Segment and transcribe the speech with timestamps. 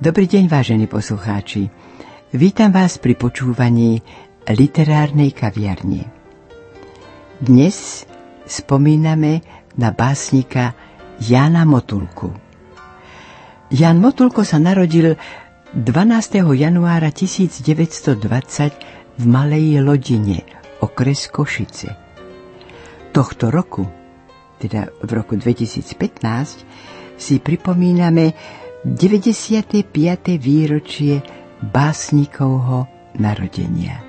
[0.00, 1.68] Dobrý deň, vážení poslucháči.
[2.32, 4.00] Vítam vás pri počúvaní
[4.48, 6.08] literárnej kaviarne.
[7.36, 8.08] Dnes
[8.48, 9.44] spomíname
[9.76, 10.72] na básnika
[11.20, 12.32] Jana Motulku.
[13.68, 15.20] Jan Motulko sa narodil
[15.76, 16.48] 12.
[16.48, 20.48] januára 1920 v Malej Lodine,
[20.80, 21.92] okres Košice.
[23.12, 23.84] Tohto roku,
[24.64, 28.32] teda v roku 2015, si pripomíname
[28.80, 30.40] 95.
[30.40, 31.20] výročie
[31.60, 32.88] básnikovho
[33.20, 34.00] narodenia.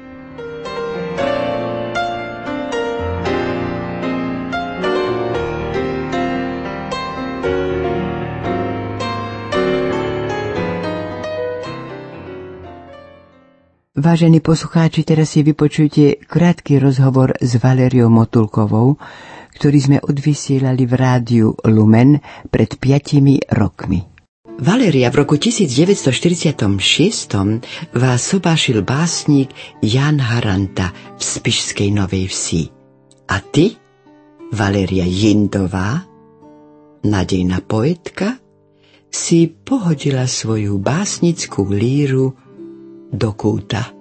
[13.91, 18.95] Vážení poslucháči, teraz si vypočujte krátky rozhovor s Valeriou Motulkovou,
[19.51, 24.10] ktorý sme odvysielali v rádiu Lumen pred piatimi rokmi.
[24.61, 27.33] Valeria, v roku 1946
[27.97, 29.49] vás sobášil básnik
[29.81, 32.69] Jan Haranta v Spišskej Novej Vsi.
[33.25, 33.73] A ty,
[34.53, 36.05] Valeria Jindová,
[37.01, 38.37] nadejná poetka,
[39.09, 42.37] si pohodila svoju básnickú líru
[43.09, 44.00] do kúta.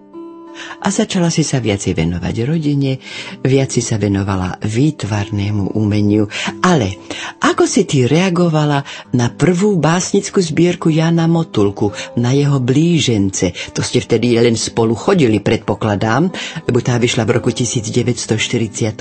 [0.80, 2.98] A začala si sa viacej venovať rodine,
[3.44, 6.26] viac si sa venovala výtvarnému umeniu.
[6.64, 6.96] Ale
[7.40, 8.82] ako si ty reagovala
[9.14, 13.52] na prvú básnickú zbierku Jana Motulku, na jeho blížence?
[13.76, 16.32] To ste vtedy len spolu chodili, predpokladám,
[16.66, 19.00] lebo tá vyšla v roku 1944.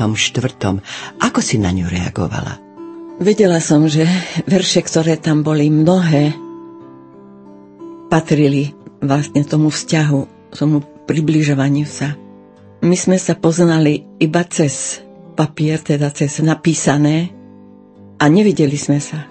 [1.20, 2.60] Ako si na ňu reagovala?
[3.20, 4.08] Vedela som, že
[4.48, 6.32] verše, ktoré tam boli mnohé,
[8.08, 8.72] patrili
[9.04, 12.14] vlastne tomu vzťahu, tomu približovaniu sa.
[12.86, 15.02] My sme sa poznali iba cez
[15.34, 17.34] papier, teda cez napísané
[18.22, 19.26] a nevideli sme sa.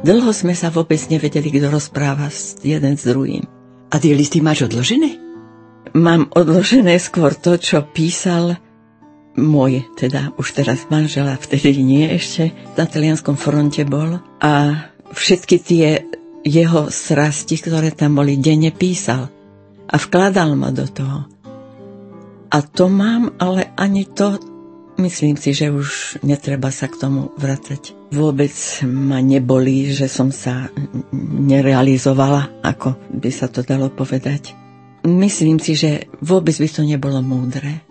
[0.00, 2.32] Dlho sme sa vôbec nevedeli, kto rozpráva
[2.64, 3.44] jeden s druhým.
[3.92, 5.20] A tie listy máš odložené?
[5.92, 8.56] Mám odložené skôr to, čo písal
[9.36, 14.22] môj, teda už teraz manžel a vtedy nie ešte, na talianskom fronte bol.
[14.40, 14.52] A
[15.12, 15.86] všetky tie
[16.44, 19.33] jeho srasti, ktoré tam boli, denne písal
[19.88, 21.28] a vkladal ma do toho.
[22.54, 24.38] A to mám, ale ani to
[24.98, 28.14] myslím si, že už netreba sa k tomu vracať.
[28.14, 28.54] Vôbec
[28.86, 30.70] ma nebolí, že som sa
[31.34, 34.54] nerealizovala, ako by sa to dalo povedať.
[35.04, 37.84] Myslím si, že vôbec by to nebolo múdre,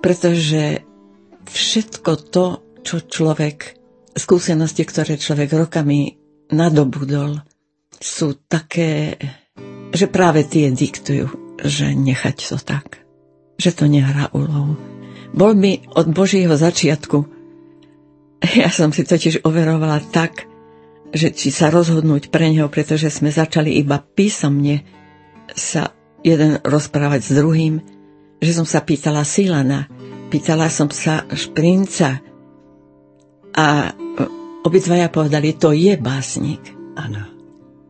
[0.00, 0.80] pretože
[1.44, 2.46] všetko to,
[2.80, 3.76] čo človek,
[4.16, 6.16] skúsenosti, ktoré človek rokami
[6.52, 7.42] nadobudol,
[8.00, 9.16] sú také,
[9.92, 13.04] že práve tie diktujú, že nechať to tak,
[13.60, 14.74] že to nehrá úlohu.
[15.32, 17.24] Bol mi od Božieho začiatku,
[18.60, 20.50] ja som si totiž overovala tak,
[21.12, 24.82] že či sa rozhodnúť pre neho, pretože sme začali iba písomne
[25.52, 25.92] sa
[26.24, 27.74] jeden rozprávať s druhým,
[28.40, 29.86] že som sa pýtala Silana,
[30.32, 32.18] pýtala som sa Šprinca
[33.52, 33.92] a
[34.64, 36.62] obidvaja povedali, to je básnik.
[36.96, 37.28] Áno.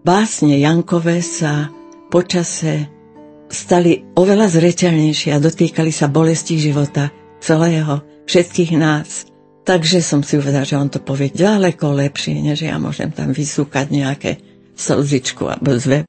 [0.02, 1.70] Básne Jankové sa
[2.12, 2.92] počase
[3.48, 7.08] stali oveľa zreteľnejšie a dotýkali sa bolesti života
[7.40, 9.24] celého, všetkých nás.
[9.64, 13.88] Takže som si uvedala, že on to povie ďaleko lepšie, než ja môžem tam vysúkať
[13.88, 14.30] nejaké
[14.76, 16.04] slzičku alebo zve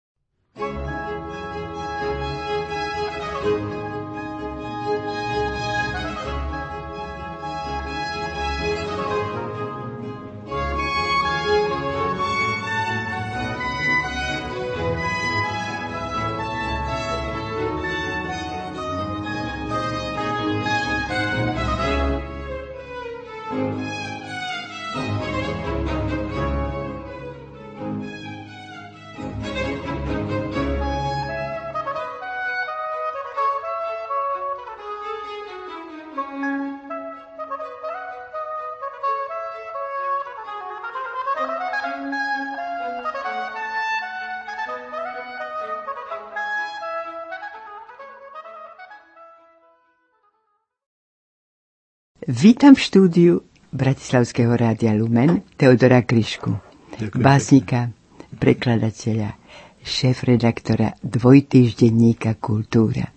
[52.33, 53.33] Vítam v štúdiu
[53.69, 56.49] Bratislavského rádia Lumen Teodora Klišku,
[56.97, 57.93] Ďakujem básnika,
[58.41, 59.37] prekladateľa,
[59.85, 63.13] šéf-redaktora dvojtýždenníka Kultúra.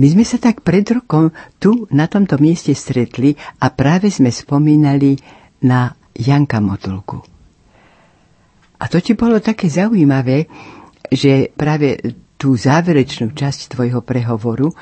[0.00, 5.20] My sme sa tak pred rokom tu na tomto mieste stretli a práve sme spomínali
[5.60, 7.20] na Janka Motulku.
[8.80, 10.48] A to ti bolo také zaujímavé,
[11.12, 12.00] že práve
[12.40, 14.72] tú záverečnú časť tvojho prehovoru,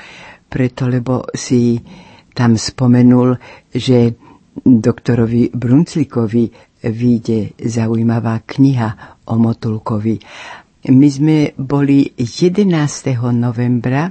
[0.46, 1.82] preto lebo si
[2.32, 3.36] tam spomenul,
[3.72, 4.16] že
[4.64, 6.50] doktorovi Brunclikovi
[6.82, 8.88] vyjde zaujímavá kniha
[9.30, 10.16] o Motulkovi.
[10.90, 12.66] My sme boli 11.
[13.30, 14.10] novembra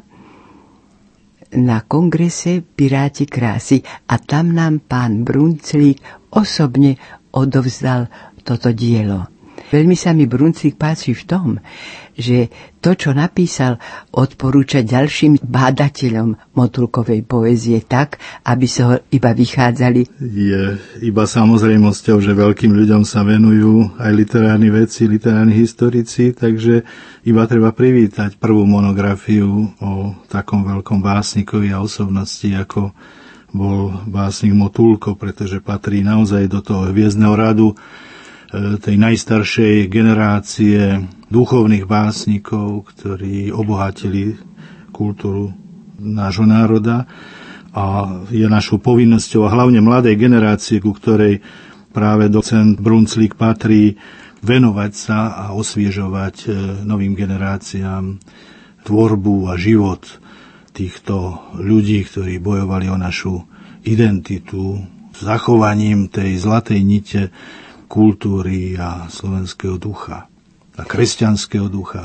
[1.52, 6.00] na kongrese Piráti krásy a tam nám pán Brunclík
[6.32, 6.96] osobne
[7.36, 8.08] odovzdal
[8.48, 9.41] toto dielo.
[9.70, 11.48] Veľmi sa mi Brunclík páči v tom,
[12.18, 12.50] že
[12.82, 13.78] to, čo napísal,
[14.12, 20.10] odporúča ďalším bádateľom motulkovej poézie tak, aby sa ho iba vychádzali.
[20.20, 26.82] Je iba samozrejmosťou, že veľkým ľuďom sa venujú aj literárni veci, literárni historici, takže
[27.28, 32.92] iba treba privítať prvú monografiu o takom veľkom básnikovi a osobnosti, ako
[33.52, 37.76] bol básnik Motulko, pretože patrí naozaj do toho hviezdneho radu
[38.52, 44.36] tej najstaršej generácie duchovných básnikov, ktorí obohatili
[44.92, 45.56] kultúru
[45.96, 47.08] nášho národa
[47.72, 51.40] a je našou povinnosťou a hlavne mladej generácie, ku ktorej
[51.96, 53.96] práve docent Brunclík patrí,
[54.42, 56.48] venovať sa a osviežovať e,
[56.84, 58.18] novým generáciám
[58.82, 60.02] tvorbu a život
[60.74, 63.46] týchto ľudí, ktorí bojovali o našu
[63.86, 64.82] identitu,
[65.14, 67.22] zachovaním tej zlatej nite
[67.92, 70.32] kultúry a slovenského ducha.
[70.80, 72.00] A kresťanského ducha.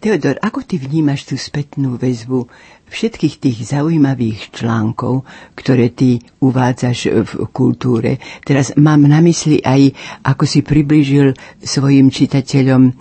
[0.00, 2.48] Teodor, ako ty vnímaš tú spätnú väzbu
[2.88, 8.16] všetkých tých zaujímavých článkov, ktoré ty uvádzaš v kultúre?
[8.42, 9.92] Teraz mám na mysli aj,
[10.24, 12.96] ako si približil svojim čitateľom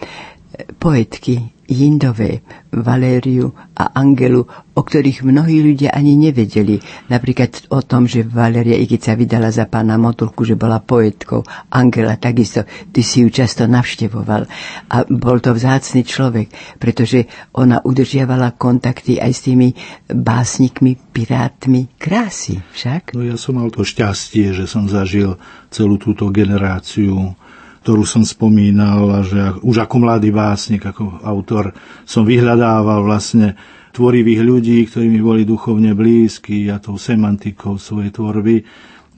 [0.80, 2.42] poetky Jindové,
[2.74, 4.42] Valériu a Angelu,
[4.74, 6.82] o ktorých mnohí ľudia ani nevedeli.
[7.14, 11.46] Napríklad o tom, že Valéria, i keď sa vydala za pána Motulku, že bola poetkou.
[11.70, 14.50] Angela takisto, ty si ju často navštevoval.
[14.90, 16.50] A bol to vzácny človek,
[16.82, 19.70] pretože ona udržiavala kontakty aj s tými
[20.10, 23.14] básnikmi, pirátmi krásy však.
[23.14, 25.38] No ja som mal to šťastie, že som zažil
[25.70, 27.38] celú túto generáciu
[27.84, 31.72] ktorú som spomínal že už ako mladý básnik, ako autor
[32.04, 33.56] som vyhľadával vlastne
[33.96, 38.62] tvorivých ľudí, ktorí mi boli duchovne blízki a tou semantikou svojej tvorby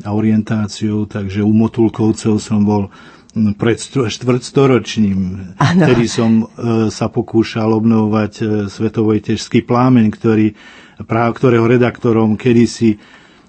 [0.02, 2.90] a orientáciou, takže u Motulkovcov som bol
[3.32, 5.20] pred štvrtstoročním,
[5.56, 5.86] ano.
[5.88, 6.46] kedy som e,
[6.92, 10.52] sa pokúšal obnovovať e, svetovojtežský plámeň, ktorý,
[11.08, 13.00] práv, ktorého redaktorom kedysi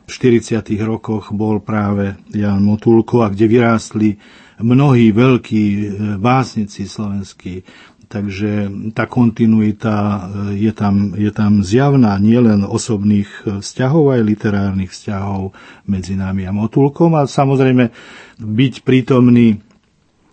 [0.06, 0.62] v 40.
[0.86, 4.14] rokoch bol práve Jan Motulko a kde vyrástli
[4.60, 5.84] mnohí veľkí e,
[6.20, 7.64] básnici slovenskí.
[8.12, 10.20] Takže tá kontinuita e,
[10.60, 15.56] je tam, je tam zjavná nielen osobných e, vzťahov, aj literárnych vzťahov
[15.88, 17.88] medzi nami a Motulkom a samozrejme
[18.36, 19.64] byť prítomný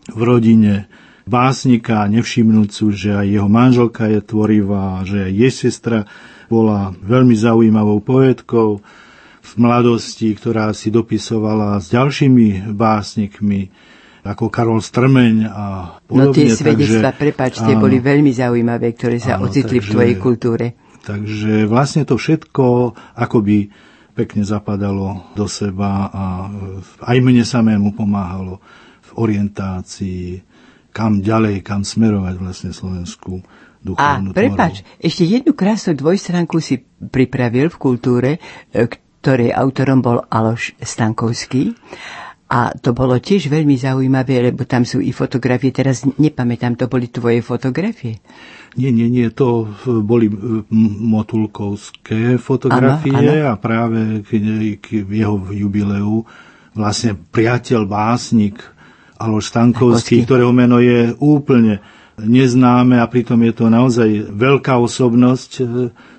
[0.10, 0.92] v rodine
[1.30, 6.10] básnika, nevšimnúcu, že aj jeho manželka je tvorivá, že aj jej sestra
[6.50, 8.82] bola veľmi zaujímavou poetkou
[9.40, 13.70] v mladosti, ktorá si dopisovala s ďalšími básnikmi
[14.24, 15.66] ako Karol Strmeň a
[16.04, 16.30] podobne.
[16.30, 20.16] No tie svedectva, prepáč, tie boli veľmi zaujímavé, ktoré sa áno, ocitli takže, v tvojej
[20.20, 20.66] kultúre.
[21.00, 23.72] Takže vlastne to všetko akoby
[24.14, 26.24] pekne zapadalo do seba a
[27.08, 28.60] aj mne samému pomáhalo
[29.08, 30.44] v orientácii,
[30.92, 33.40] kam ďalej, kam smerovať vlastne Slovensku
[33.80, 38.32] duchovnú A prepač, ešte jednu krásnu dvojstránku si pripravil v kultúre,
[38.76, 41.76] e, ktorej autorom bol Aloš Stankovský.
[42.50, 45.70] A to bolo tiež veľmi zaujímavé, lebo tam sú i fotografie.
[45.70, 48.18] Teraz nepamätám, to boli tvoje fotografie?
[48.74, 50.30] Nie, nie, nie, to boli
[51.06, 53.54] motulkovské fotografie ano, ano.
[53.54, 54.30] a práve k,
[54.82, 56.26] k jeho jubileu
[56.74, 58.62] vlastne priateľ, básnik
[59.20, 61.82] Aloš Stankovský, ktorého meno je úplne
[62.20, 65.64] neznáme a pritom je to naozaj veľká osobnosť e,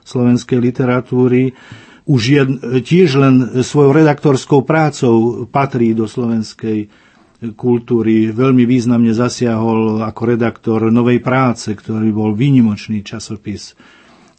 [0.05, 1.53] slovenskej literatúry
[2.11, 2.43] už je,
[2.83, 6.91] tiež len svojou redaktorskou prácou patrí do slovenskej
[7.55, 8.35] kultúry.
[8.35, 13.79] Veľmi významne zasiahol ako redaktor Novej práce, ktorý bol výnimočný časopis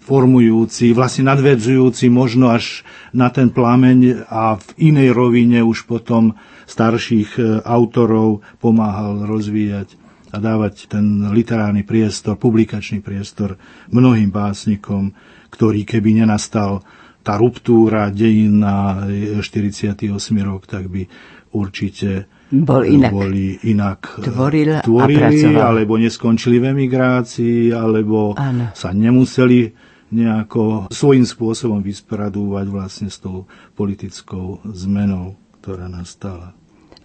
[0.01, 2.82] formujúci, vlastne nadvedzujúci možno až
[3.13, 6.34] na ten plameň a v inej rovine už potom
[6.66, 9.94] starších e, autorov pomáhal rozvíjať
[10.34, 13.62] a dávať ten literárny priestor, publikačný priestor
[13.94, 15.13] mnohým básnikom,
[15.54, 16.82] ktorý keby nenastal
[17.22, 19.06] tá ruptúra dejín na
[19.40, 20.10] 48.
[20.42, 21.06] rok, tak by
[21.54, 23.12] určite bol inak.
[23.16, 28.75] boli inak Tvoril tvorili, alebo neskončili v emigrácii, alebo ano.
[28.75, 29.72] sa nemuseli
[30.12, 33.48] nejako svojím spôsobom vysporadúvať vlastne s tou
[33.80, 36.51] politickou zmenou, ktorá nastala.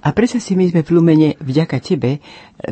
[0.06, 2.22] A prečo si my sme v Lumene, vďaka tebe,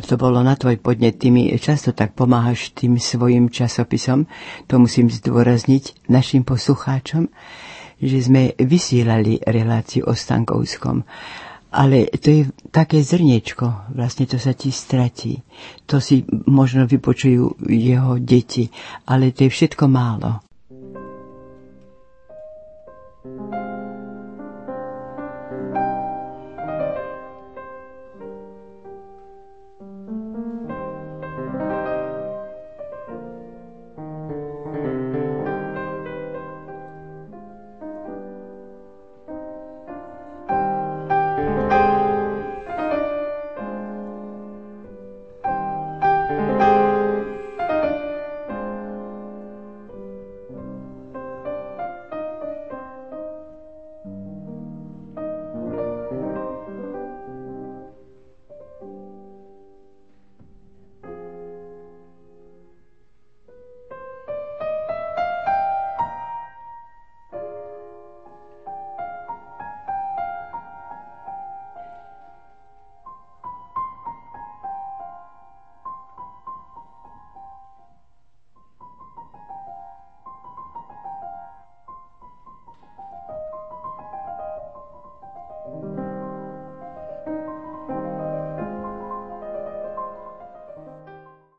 [0.07, 4.23] to bolo na tvoj podnet, ty mi často tak pomáhaš tým svojim časopisom,
[4.71, 7.27] to musím zdôrazniť našim poslucháčom,
[7.99, 11.03] že sme vysielali reláciu o Stankovskom.
[11.75, 15.43] Ale to je také zrniečko, vlastne to sa ti stratí.
[15.91, 18.71] To si možno vypočujú jeho deti,
[19.11, 20.44] ale to je všetko málo.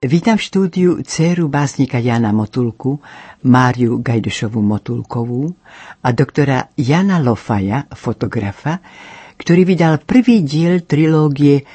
[0.07, 3.03] Vítam v štúdiu dceru básnika Jana Motulku,
[3.43, 5.51] Máriu Gajdešovú Motulkovú
[5.99, 8.79] a doktora Jana Lofaja, fotografa,
[9.35, 11.67] ktorý vydal prvý diel trilógie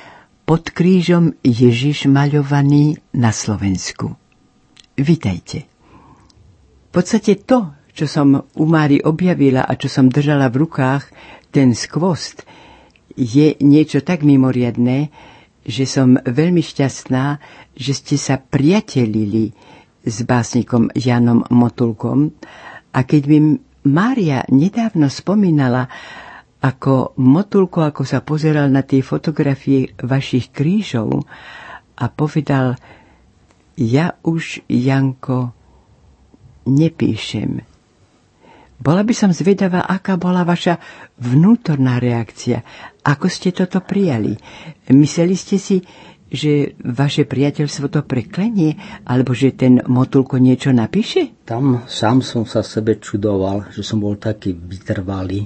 [0.47, 4.15] Pod krížom Ježiš maľovaný na Slovensku.
[4.95, 5.67] Vítajte.
[6.87, 11.03] V podstate to, čo som u Mári objavila a čo som držala v rukách,
[11.51, 12.47] ten skvost,
[13.11, 15.11] je niečo tak mimoriadné,
[15.61, 17.37] že som veľmi šťastná,
[17.77, 19.53] že ste sa priatelili
[20.01, 22.33] s básnikom Janom Motulkom
[22.91, 23.39] a keď mi
[23.81, 25.89] Mária nedávno spomínala,
[26.61, 31.25] ako Motulko, ako sa pozeral na tie fotografie vašich krížov
[31.97, 32.77] a povedal,
[33.81, 35.57] ja už, Janko,
[36.69, 37.70] nepíšem.
[38.81, 40.81] Bola by som zvedavá, aká bola vaša
[41.21, 42.65] vnútorná reakcia.
[43.05, 44.33] Ako ste toto prijali?
[44.89, 45.85] Mysleli ste si,
[46.31, 51.45] že vaše priateľstvo to preklenie, alebo že ten motulko niečo napíše?
[51.45, 55.45] Tam sám som sa sebe čudoval, že som bol taký vytrvalý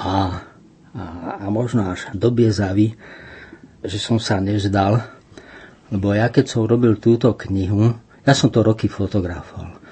[0.00, 0.42] a,
[0.90, 1.02] a,
[1.38, 2.98] a možno až dobiezavý,
[3.86, 5.06] že som sa nezdal.
[5.94, 7.94] Lebo ja keď som robil túto knihu,
[8.26, 9.85] ja som to roky fotografoval.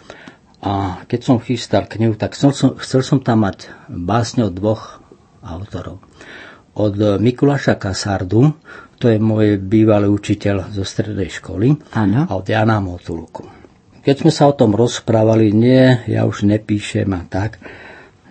[0.65, 5.05] A keď som chystal knihu, tak chcel som, chcel som tam mať básne od dvoch
[5.45, 6.01] autorov.
[6.75, 8.57] Od Mikuláša Kasardu,
[8.97, 12.25] to je môj bývalý učiteľ zo strednej školy, ano.
[12.25, 13.45] a od Jana Motulku.
[14.01, 17.61] Keď sme sa o tom rozprávali, nie, ja už nepíšem a tak,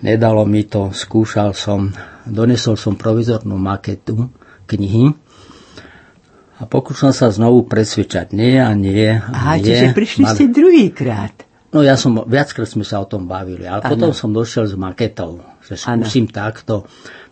[0.02, 1.94] nedalo mi to, skúšal som,
[2.26, 4.34] donesol som provizornú maketu
[4.66, 5.14] knihy
[6.58, 9.18] a pokúšal sa znovu presvedčať nie a nie.
[9.18, 9.70] A Aha, nie.
[9.70, 11.53] čiže prišli ste druhýkrát.
[11.74, 13.92] No ja som, viackrát sme sa o tom bavili, ale ano.
[13.98, 16.36] potom som došiel s maketou, že skúsim ano.
[16.38, 16.76] takto.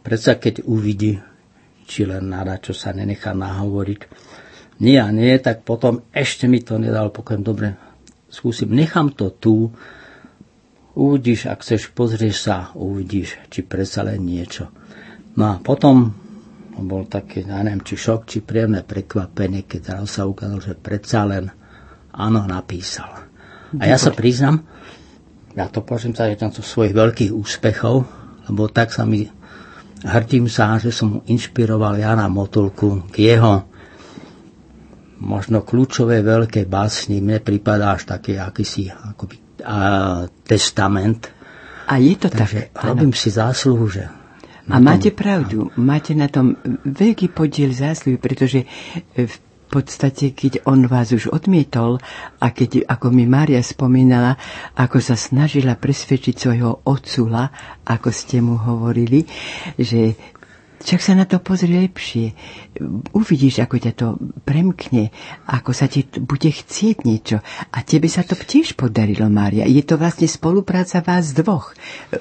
[0.02, 1.22] Predsa keď uvidí,
[1.86, 4.02] či len nada, čo sa nenechá nahovoriť.
[4.82, 7.38] Nie a nie, tak potom ešte mi to nedal pokoj.
[7.38, 7.78] Dobre,
[8.34, 9.70] skúsim, nechám to tu,
[10.98, 14.74] uvidíš, ak chceš, pozrieš sa, uvidíš, či predsa len niečo.
[15.38, 16.18] No a potom
[16.82, 21.46] bol taký, ja neviem, či šok, či príjemné prekvapenie, keď sa ukázalo, že predsa len
[22.10, 23.31] áno, napísal.
[23.80, 24.68] A ja sa priznam,
[25.56, 27.96] ja to považujem za jeden zo svojich veľkých úspechov,
[28.48, 29.28] lebo tak sa mi
[30.02, 33.70] hrdím sa, že som inšpiroval Jana Motulku k jeho
[35.22, 37.22] možno kľúčové veľké básni.
[37.22, 41.30] Mne prípada až taký akýsi akoby, a, testament.
[41.86, 42.82] A je to Takže tak.
[42.82, 44.10] robím si zásluhu, že
[44.72, 46.56] a máte pravdu, máte na tom
[46.88, 48.64] veľký podiel zásluhy, pretože
[49.18, 49.36] v
[49.72, 52.04] podstate, keď on vás už odmietol
[52.44, 54.36] a keď, ako mi Mária spomínala,
[54.76, 57.48] ako sa snažila presvedčiť svojho odsula,
[57.88, 59.24] ako ste mu hovorili,
[59.80, 60.20] že
[60.82, 62.34] však sa na to pozri lepšie.
[63.14, 65.14] Uvidíš, ako ťa to premkne,
[65.46, 67.38] ako sa ti bude chcieť niečo.
[67.70, 69.70] A tebe sa to tiež podarilo, Mária.
[69.70, 71.78] Je to vlastne spolupráca vás dvoch.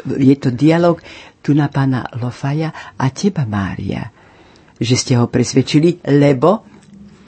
[0.06, 1.00] Je to dialog
[1.40, 4.12] tu na pána Lofaja a teba, Mária.
[4.76, 6.69] Že ste ho presvedčili, lebo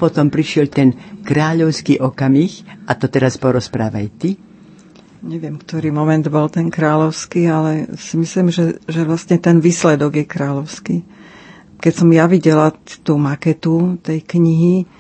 [0.02, 4.34] potom prišiel ten kráľovský okamih a to teraz porozprávaj ty.
[5.22, 10.26] Neviem, ktorý moment bol ten kráľovský, ale si myslím, že, že vlastne ten výsledok je
[10.26, 10.96] kráľovský.
[11.78, 12.74] Keď som ja videla
[13.06, 14.90] tú maketu tej knihy,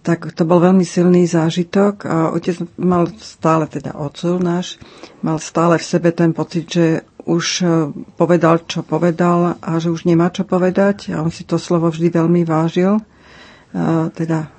[0.00, 4.80] tak to bol veľmi silný zážitok a otec mal stále, teda ocul náš,
[5.20, 6.86] mal stále v sebe ten pocit, že
[7.28, 7.66] už e,
[8.16, 11.14] povedal, čo povedal a že už nemá čo povedať.
[11.14, 12.98] A on si to slovo vždy veľmi vážil.
[14.12, 14.52] Teda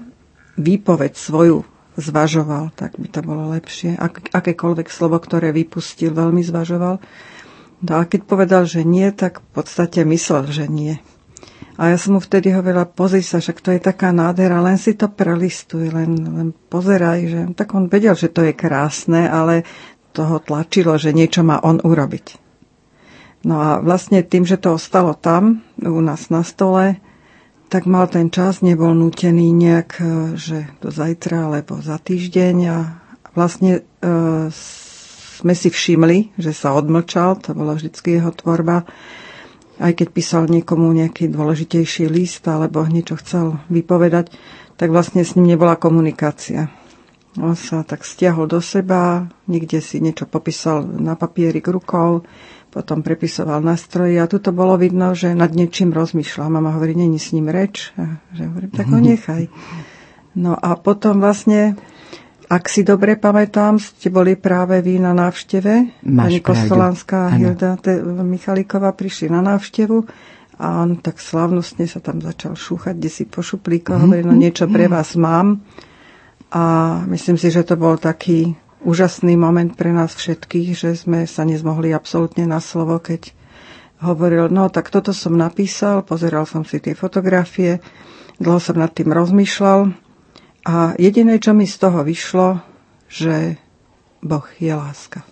[0.58, 3.94] výpoveď svoju zvažoval, tak by to bolo lepšie.
[3.98, 6.98] Ak, akékoľvek slovo, ktoré vypustil, veľmi zvažoval.
[7.84, 10.98] No a keď povedal, že nie, tak v podstate myslel, že nie.
[11.74, 14.94] A ja som mu vtedy hovorila, pozri sa, však to je taká nádhera, len si
[14.94, 17.20] to prelistuj, len, len pozeraj.
[17.26, 17.40] Že...
[17.58, 19.66] Tak on vedel, že to je krásne, ale
[20.14, 22.38] toho tlačilo, že niečo má on urobiť.
[23.44, 27.02] No a vlastne tým, že to ostalo tam, u nás na stole,
[27.74, 30.06] tak mal ten čas, nebol nutený nejak, e,
[30.38, 32.78] že do zajtra alebo za týždeň a
[33.34, 34.54] vlastne e,
[35.42, 38.86] sme si všimli, že sa odmlčal, to bola vždycky jeho tvorba,
[39.82, 44.30] aj keď písal niekomu nejaký dôležitejší list alebo niečo chcel vypovedať,
[44.78, 46.70] tak vlastne s ním nebola komunikácia.
[47.42, 52.22] On sa tak stiahol do seba, niekde si niečo popísal na papierik rukou,
[52.74, 56.50] potom prepisoval nástroje a tu to bolo vidno, že nad niečím rozmýšľal.
[56.50, 57.94] Mama hovorí, není s ním reč.
[58.02, 59.46] A že hovorím, tak ho nechaj.
[60.34, 61.78] No a potom vlastne
[62.50, 66.04] ak si dobre pamätám, ste boli práve vy na návšteve.
[66.06, 67.78] Máš Pani Kostolánska a Hilda
[68.22, 70.06] Michalíková prišli na návštevu
[70.62, 73.90] a on tak slavnostne sa tam začal šúchať, kde si po mm-hmm.
[73.90, 75.66] hovorí, no niečo pre vás mám.
[76.54, 78.54] A myslím si, že to bol taký
[78.84, 83.32] úžasný moment pre nás všetkých, že sme sa nezmohli absolútne na slovo, keď
[84.04, 87.80] hovoril, no tak toto som napísal, pozeral som si tie fotografie,
[88.38, 89.96] dlho som nad tým rozmýšľal
[90.68, 92.60] a jediné, čo mi z toho vyšlo,
[93.08, 93.60] že
[94.20, 95.24] Boh je láska.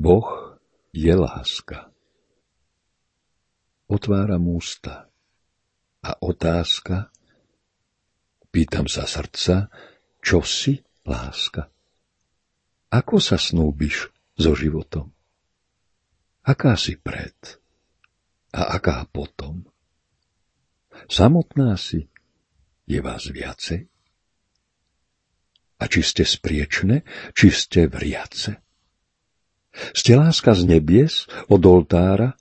[0.00, 0.56] Boh
[0.96, 1.89] je láska.
[3.90, 5.10] Otváram ústa
[5.98, 7.10] a otázka,
[8.54, 9.66] pýtam sa srdca,
[10.22, 11.66] čo si láska?
[12.94, 15.10] Ako sa snúbiš so životom?
[16.46, 17.34] Aká si pred
[18.54, 19.66] a aká potom?
[21.10, 22.06] Samotná si,
[22.86, 23.90] je vás viacej?
[25.82, 27.02] A či ste spriečne,
[27.34, 28.62] či ste vriace?
[29.98, 32.38] Ste láska z nebies, od oltára?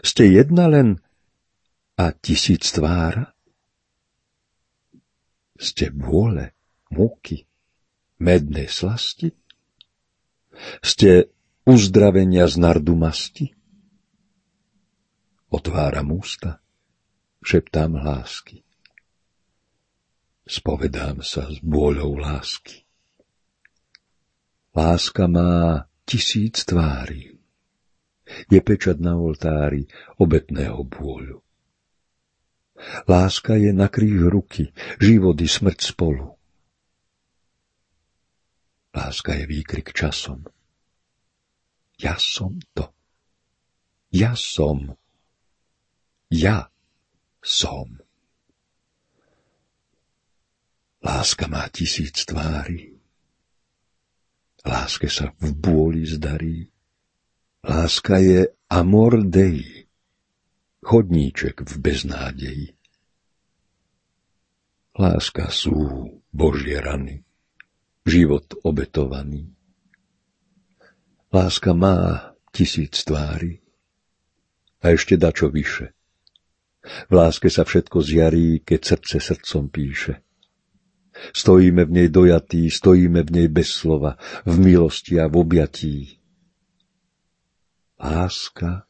[0.00, 1.04] Ste jedna len
[2.00, 3.36] a tisíc tvára?
[5.60, 6.56] Ste vôle,
[6.88, 7.44] múky,
[8.16, 9.36] medné slasti?
[10.80, 11.28] Ste
[11.68, 13.52] uzdravenia z nardu masti?
[15.52, 16.64] Otváram ústa,
[17.44, 18.64] šeptám hlásky.
[20.48, 22.88] Spovedám sa s bôľou lásky.
[24.72, 27.31] Láska má tisíc tvári.
[28.50, 29.86] Je pečať na oltári
[30.18, 31.42] obetného bôľu.
[33.06, 36.34] Láska je na kríž ruky, život i smrť spolu.
[38.92, 40.44] Láska je výkrik časom,
[42.02, 42.90] ja som to.
[44.10, 44.98] Ja som.
[46.26, 46.66] Ja
[47.38, 48.02] som.
[50.98, 52.98] Láska má tisíc tvári.
[54.66, 56.71] Láske sa v bôli zdarí.
[57.62, 59.86] Láska je amor dei,
[60.82, 62.68] chodníček v beznádeji.
[64.98, 67.22] Láska sú Božie rany,
[68.02, 69.54] život obetovaný.
[71.30, 73.62] Láska má tisíc tvári
[74.82, 75.94] a ešte dačo vyše.
[76.82, 80.18] V láske sa všetko zjarí, keď srdce srdcom píše.
[81.30, 86.21] Stojíme v nej dojatí, stojíme v nej bez slova, v milosti a v objatí.
[88.02, 88.86] Láska,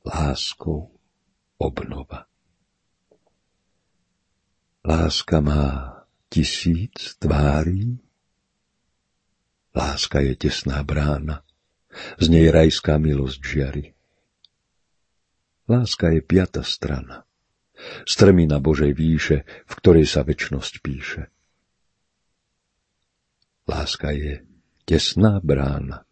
[0.00, 0.88] láskou,
[1.60, 2.24] obnova.
[4.80, 5.92] Láska má
[6.32, 8.00] tisíc tvári,
[9.76, 11.44] láska je tesná brána,
[12.16, 13.86] z nej rajská milosť žiari.
[15.68, 17.28] Láska je piata strana,
[18.08, 21.22] strmina Božej výše, v ktorej sa väčnosť píše.
[23.68, 24.48] Láska je
[24.88, 26.08] tesná brána,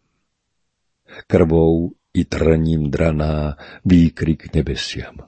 [1.25, 5.27] krvou i trním draná výkrik nebesiam.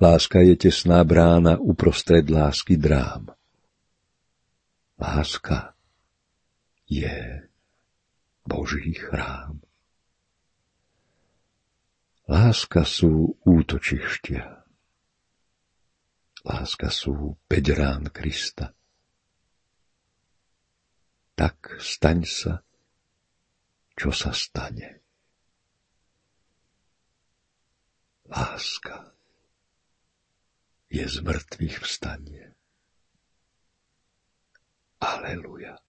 [0.00, 3.26] Láska je tesná brána uprostred lásky drám.
[5.00, 5.74] Láska
[6.86, 7.48] je
[8.48, 9.60] Boží chrám.
[12.28, 14.64] Láska sú útočištia.
[16.44, 18.72] Láska sú päť rán Krista.
[21.34, 22.52] Tak staň sa,
[23.96, 25.03] čo sa stane.
[28.24, 29.12] Láska
[30.88, 32.54] je z mŕtvych vstanie.
[35.00, 35.83] Aleluja.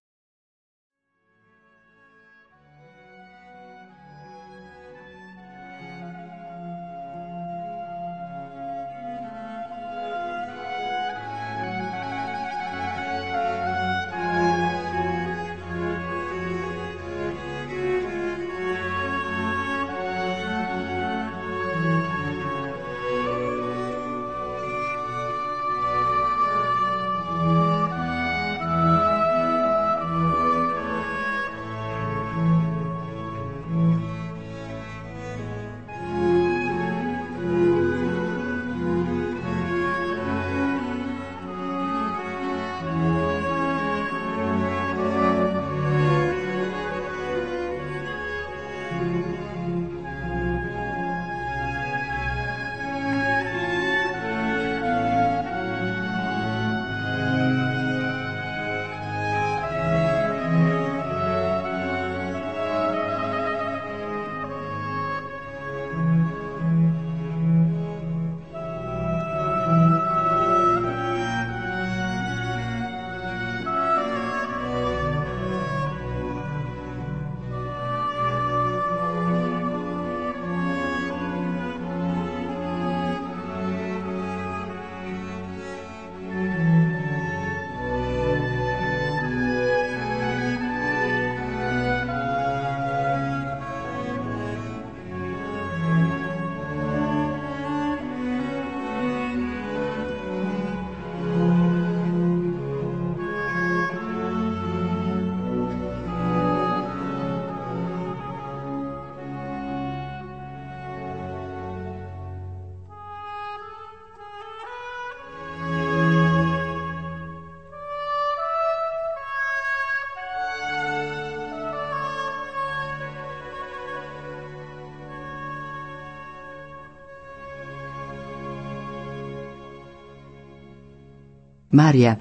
[131.75, 132.15] Mária,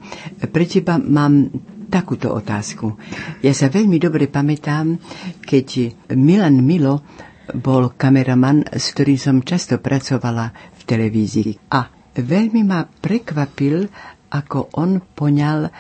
[0.51, 1.49] pre teba mám
[1.87, 2.99] takúto otázku.
[3.39, 4.99] Ja sa veľmi dobre pamätám,
[5.47, 7.07] keď Milan Milo
[7.55, 11.71] bol kameraman, s ktorým som často pracovala v televízii.
[11.71, 11.87] A
[12.19, 13.87] veľmi ma prekvapil,
[14.35, 15.71] ako on poňal,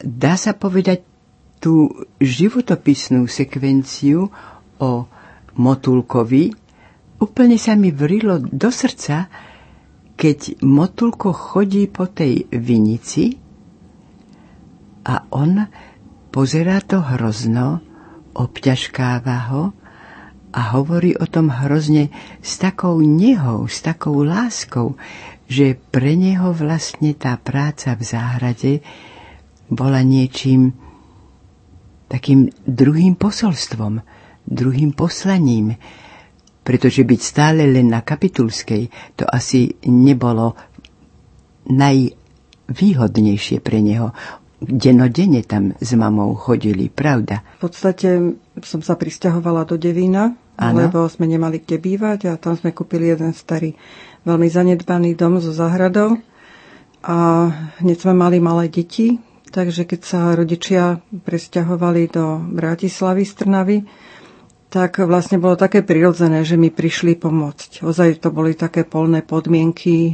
[0.00, 1.04] dá sa povedať,
[1.64, 1.88] tú
[2.20, 4.28] životopisnú sekvenciu
[4.76, 4.90] o
[5.56, 6.52] Motulkovi.
[7.24, 9.32] Úplne sa mi vrilo do srdca,
[10.14, 13.34] keď motulko chodí po tej vinici
[15.04, 15.66] a on
[16.30, 17.82] pozerá to hrozno,
[18.34, 19.62] obťažkáva ho
[20.54, 24.94] a hovorí o tom hrozne s takou nehou, s takou láskou,
[25.50, 28.72] že pre neho vlastne tá práca v záhrade
[29.66, 30.72] bola niečím
[32.06, 33.98] takým druhým posolstvom,
[34.46, 35.74] druhým poslaním,
[36.64, 40.56] pretože byť stále len na kapitulskej to asi nebolo
[41.68, 44.16] najvýhodnejšie pre neho.
[44.64, 47.44] Denodene tam s mamou chodili, pravda?
[47.60, 50.78] V podstate som sa pristahovala do Devína, ano?
[50.80, 53.76] lebo sme nemali kde bývať a tam sme kúpili jeden starý,
[54.24, 56.16] veľmi zanedbaný dom so záhradou
[57.04, 57.16] a
[57.84, 59.20] hneď sme mali malé deti,
[59.52, 63.78] takže keď sa rodičia presťahovali do Bratislavy z Trnavy,
[64.74, 67.86] tak vlastne bolo také prirodzené, že mi prišli pomôcť.
[67.86, 70.12] Ozaj to boli také polné podmienky, e,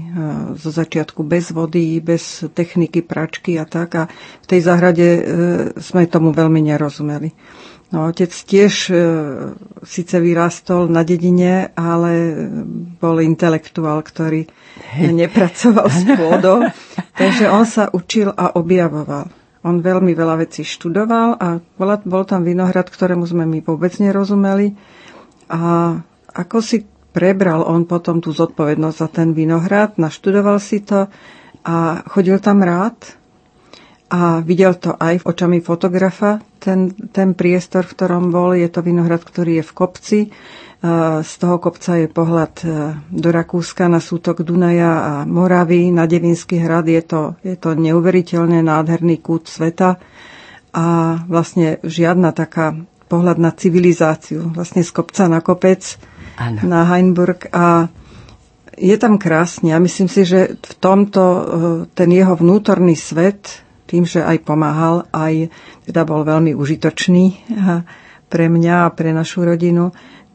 [0.53, 3.89] zo začiatku bez vody, bez techniky pračky a tak.
[3.97, 5.23] A v tej záhrade e,
[5.81, 7.33] sme tomu veľmi nerozumeli.
[7.89, 8.95] No, otec tiež e,
[9.81, 12.37] síce vyrastol na dedine, ale
[13.01, 14.45] bol intelektuál, ktorý
[15.01, 16.69] nepracoval s pôdou,
[17.21, 19.40] takže on sa učil a objavoval.
[19.61, 24.73] On veľmi veľa vecí študoval a bol, tam vinohrad, ktorému sme my vôbec nerozumeli.
[25.53, 25.95] A
[26.33, 31.11] ako si prebral on potom tú zodpovednosť za ten vinohrad, naštudoval si to
[31.61, 32.97] a chodil tam rád
[34.11, 38.57] a videl to aj v očami fotografa, ten, ten priestor, v ktorom bol.
[38.57, 40.21] Je to vinohrad, ktorý je v kopci
[41.21, 42.67] z toho kopca je pohľad e,
[43.13, 46.89] do Rakúska na sútok Dunaja a Moravy, na Devinský hrad.
[46.89, 50.01] Je to, je to neuveriteľne nádherný kút sveta
[50.73, 50.87] a
[51.29, 52.81] vlastne žiadna taká
[53.13, 54.57] pohľad na civilizáciu.
[54.57, 56.01] Vlastne z kopca na kopec,
[56.41, 56.65] ano.
[56.65, 57.93] na Heinburg a
[58.81, 59.77] je tam krásne.
[59.77, 61.43] A myslím si, že v tomto e,
[61.93, 65.53] ten jeho vnútorný svet, tým, že aj pomáhal, aj
[65.85, 67.25] teda bol veľmi užitočný
[68.31, 69.91] pre mňa a pre našu rodinu,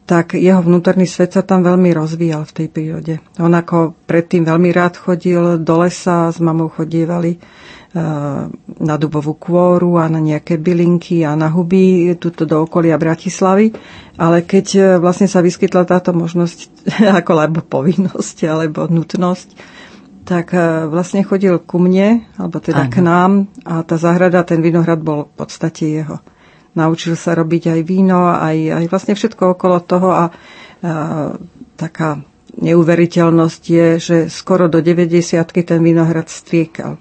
[0.06, 3.14] tak jeho vnútorný svet sa tam veľmi rozvíjal v tej prírode.
[3.42, 7.38] On ako predtým veľmi rád chodil do lesa, s mamou chodievali e,
[8.78, 13.74] na dubovú kôru a na nejaké bylinky a na huby tuto do okolia Bratislavy.
[14.14, 16.86] Ale keď e, vlastne sa vyskytla táto možnosť,
[17.18, 19.74] ako alebo povinnosť, alebo nutnosť,
[20.22, 22.92] tak e, vlastne chodil ku mne, alebo teda Aha.
[22.94, 26.22] k nám a tá záhrada, ten vinohrad bol v podstate jeho
[26.76, 30.28] naučil sa robiť aj víno, aj, aj vlastne všetko okolo toho a, a
[31.74, 32.20] taká
[32.56, 36.96] neuveriteľnosť je, že skoro do 90 ten vinohrad striekal.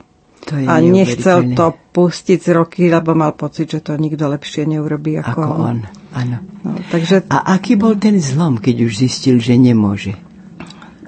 [0.46, 4.70] To je a nechcel to pustiť z roky, lebo mal pocit, že to nikto lepšie
[4.70, 5.78] neurobí ako, ako on.
[6.14, 6.38] Áno.
[6.62, 7.26] No, takže...
[7.34, 10.14] A aký bol ten zlom, keď už zistil, že nemôže?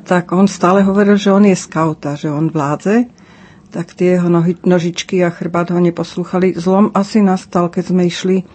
[0.10, 3.12] Tak on stále hovoril, že on je scout a že on vládze
[3.70, 6.56] tak tie jeho nohy, nožičky a chrbát ho neposlúchali.
[6.56, 8.48] Zlom asi nastal, keď sme išli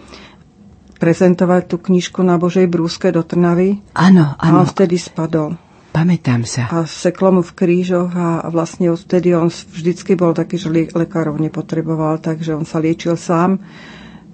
[0.97, 3.83] prezentovať tú knižku na Božej brúske do Trnavy.
[3.93, 4.55] Áno, áno.
[4.57, 5.59] A on vtedy spadol.
[5.93, 6.73] Pamätám sa.
[6.73, 12.17] A seklo mu v krížoch a vlastne vtedy on vždycky bol taký, že lekárov nepotreboval,
[12.17, 13.61] takže on sa liečil sám.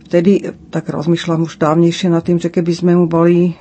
[0.07, 3.59] Vtedy tak rozmýšľam už dávnejšie nad tým, že keby sme mu boli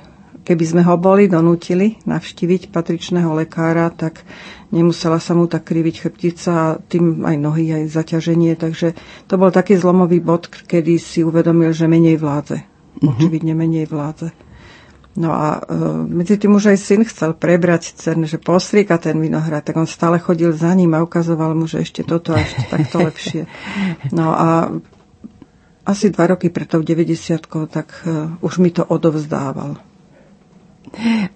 [0.49, 4.25] keby sme ho boli donútili navštíviť patričného lekára, tak
[4.73, 8.57] nemusela sa mu tak kriviť chrbtica a tým aj nohy, aj zaťaženie.
[8.57, 8.97] Takže
[9.29, 12.65] to bol taký zlomový bod, kedy si uvedomil, že menej vládze.
[12.65, 13.09] Mm-hmm.
[13.13, 14.33] Očividne menej vládze.
[15.21, 19.61] No a e, medzi tým už aj syn chcel prebrať cen, že postrieka ten vinohrad,
[19.61, 22.97] tak on stále chodil za ním a ukazoval mu, že ešte toto a ešte takto
[23.07, 23.45] lepšie.
[24.09, 24.73] No a
[25.85, 29.88] asi dva roky pred tou 90 tak e, už mi to odovzdával.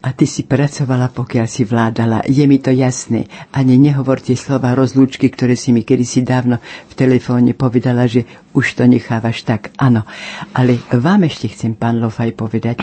[0.01, 2.25] A ty si pracovala, pokiaľ si vládala.
[2.25, 3.29] Je mi to jasné.
[3.53, 6.57] Ani nehovorte slova rozlúčky, ktoré si mi kedysi dávno
[6.89, 8.25] v telefóne povedala, že
[8.57, 9.69] už to nechávaš tak.
[9.77, 10.09] Áno.
[10.57, 12.81] Ale vám ešte chcem, pán Lofaj, povedať,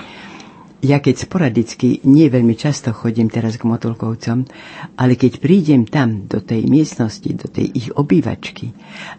[0.81, 4.49] ja keď sporadicky, nie veľmi často chodím teraz k motolkovcom,
[4.97, 8.73] ale keď prídem tam, do tej miestnosti, do tej ich obývačky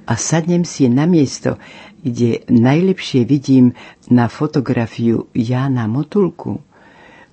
[0.10, 1.62] a sadnem si na miesto,
[2.02, 3.78] kde najlepšie vidím
[4.10, 6.66] na fotografiu Jána Motulku,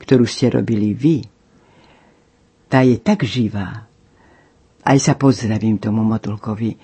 [0.08, 1.20] ktorú ste robili vy,
[2.72, 3.84] tá je tak živá.
[4.80, 6.80] Aj sa pozdravím tomu Motulkovi.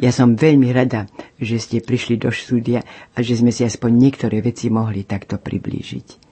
[0.00, 1.04] Ja som veľmi rada,
[1.36, 2.80] že ste prišli do štúdia
[3.12, 6.25] a že sme si aspoň niektoré veci mohli takto priblížiť.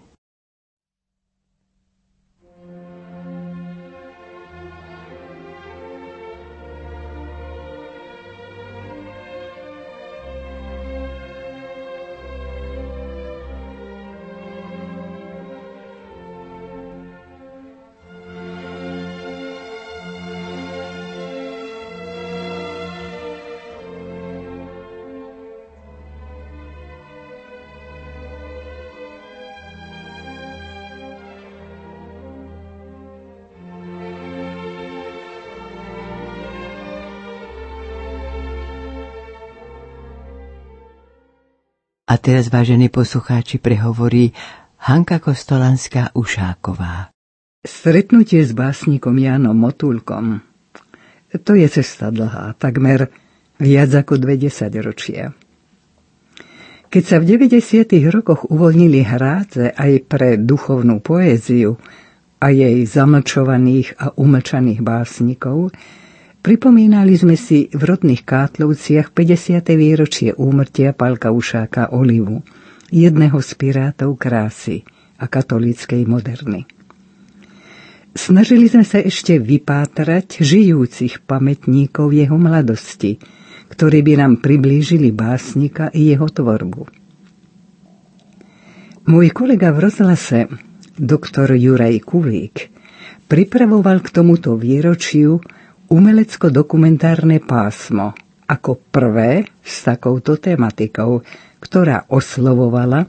[42.15, 44.31] A teraz, vážení poslucháči, prehovorí
[44.87, 47.11] Hanka Kostolanská Ušáková.
[47.67, 50.39] Stretnutie s básnikom Jánom Motulkom
[51.43, 53.11] to je cesta dlhá, takmer
[53.59, 54.39] viac ako dve
[54.79, 55.35] ročia.
[56.87, 57.91] Keď sa v 90.
[58.15, 61.75] rokoch uvoľnili hrádze aj pre duchovnú poéziu
[62.39, 65.75] a jej zamlčovaných a umlčaných básnikov,
[66.45, 69.65] Pripomínali sme si v rodných Kátlovciach 50.
[69.81, 72.45] výročie úmrtia Palka Ušáka Olivu,
[72.93, 74.85] jedného z pirátov krásy
[75.17, 76.69] a katolíckej moderny.
[78.13, 83.17] Snažili sme sa ešte vypátrať žijúcich pamätníkov jeho mladosti,
[83.73, 86.85] ktorí by nám priblížili básnika i jeho tvorbu.
[89.09, 90.53] Môj kolega v rozhlase,
[90.93, 92.69] doktor Juraj Kulík,
[93.33, 95.41] pripravoval k tomuto výročiu
[95.95, 98.19] umelecko-dokumentárne pásmo
[98.51, 101.23] ako prvé s takouto tematikou,
[101.63, 103.07] ktorá oslovovala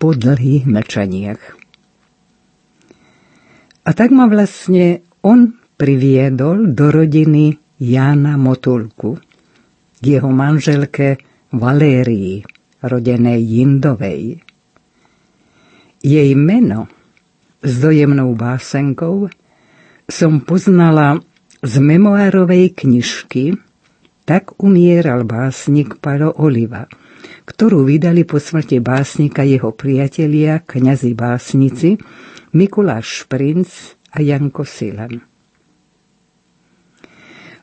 [0.00, 1.42] po dlhých mlčaniach.
[3.86, 9.20] A tak ma vlastne on priviedol do rodiny Jána Motulku,
[10.00, 11.20] k jeho manželke
[11.52, 12.40] Valérii,
[12.80, 14.40] rodenej Jindovej.
[16.00, 16.88] Jej meno
[17.60, 19.28] s dojemnou básenkou
[20.06, 21.18] som poznala
[21.66, 23.58] z memoárovej knižky
[24.22, 26.86] Tak umieral básnik Palo Oliva,
[27.42, 31.98] ktorú vydali po smrti básnika jeho priatelia, kňazi básnici
[32.54, 35.18] Mikuláš Šprinc a Janko Silan.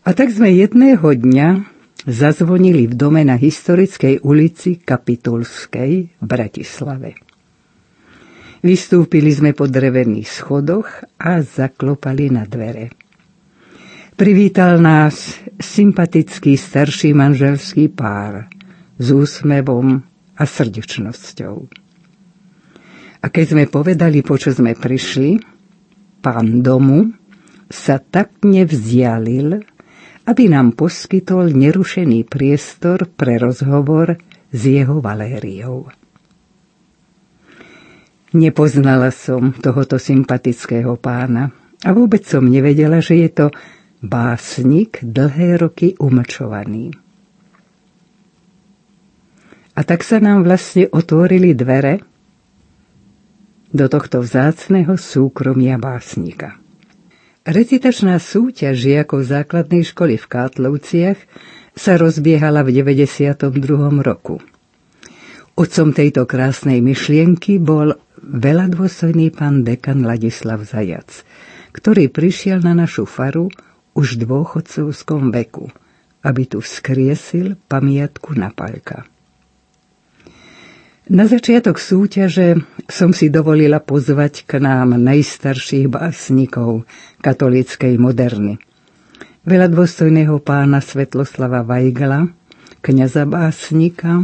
[0.04, 1.63] A tak sme jedného dňa
[2.04, 7.16] zazvonili v dome na historickej ulici Kapitulskej v Bratislave.
[8.60, 13.03] Vystúpili sme po drevených schodoch a zaklopali na dvere.
[14.13, 18.45] Privítal nás sympatický starší manželský pár
[19.02, 20.06] s úsmevom
[20.38, 21.56] a srdečnosťou.
[23.23, 25.41] A keď sme povedali, po sme prišli,
[26.21, 27.10] pán domu
[27.73, 29.65] sa tak nevzdialil,
[30.30, 34.21] aby nám poskytol nerušený priestor pre rozhovor
[34.54, 35.89] s jeho Valériou.
[38.38, 41.49] Nepoznala som tohoto sympatického pána
[41.82, 43.45] a vôbec som nevedela, že je to
[44.04, 46.92] básnik dlhé roky umlčovaný.
[49.74, 52.04] A tak sa nám vlastne otvorili dvere
[53.74, 56.62] do tohto vzácného súkromia básnika.
[57.44, 61.20] Recitačná súťaž žiakov základnej školy v Kátlovciach
[61.74, 63.50] sa rozbiehala v 92.
[64.04, 64.38] roku.
[65.58, 71.26] Otcom tejto krásnej myšlienky bol veľa dôstojný pán dekan Ladislav Zajac,
[71.74, 73.50] ktorý prišiel na našu faru
[73.93, 75.69] už v dôchodcovskom veku,
[76.25, 79.06] aby tu vzkriesil pamiatku na Paľka.
[81.03, 86.88] Na začiatok súťaže som si dovolila pozvať k nám najstarších básnikov
[87.19, 88.56] katolíckej moderny.
[89.43, 92.32] Veľa dôstojného pána Svetloslava Vajgla,
[92.79, 94.23] kniaza básnika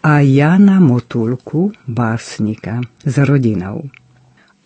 [0.00, 3.92] a Jana Motulku, básnika s rodinou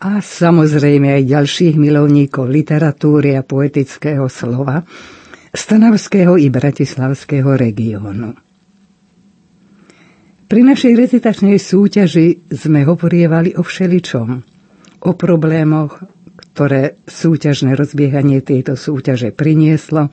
[0.00, 4.82] a samozrejme aj ďalších milovníkov literatúry a poetického slova
[5.54, 8.34] Stanavského i Bratislavského regiónu.
[10.44, 14.28] Pri našej recitačnej súťaži sme hovorievali o všeličom,
[15.02, 16.04] o problémoch,
[16.36, 20.10] ktoré súťažné rozbiehanie tejto súťaže prinieslo,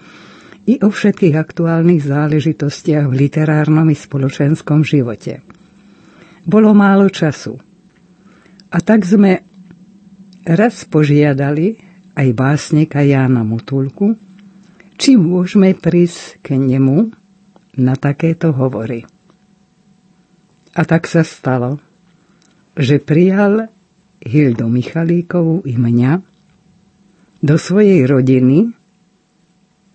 [0.69, 5.41] i o všetkých aktuálnych záležitostiach v literárnom i spoločenskom živote.
[6.45, 7.57] Bolo málo času.
[8.71, 9.50] A tak sme
[10.45, 11.77] raz požiadali
[12.17, 14.17] aj básnika Jána Mutulku,
[14.97, 17.13] či môžeme prísť k nemu
[17.77, 19.07] na takéto hovory.
[20.71, 21.81] A tak sa stalo,
[22.77, 23.67] že prijal
[24.21, 26.21] Hildu Michalíkovú i mňa
[27.41, 28.69] do svojej rodiny,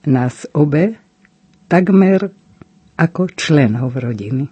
[0.06, 0.98] nás obe,
[1.70, 2.34] takmer
[2.98, 4.50] ako členov rodiny.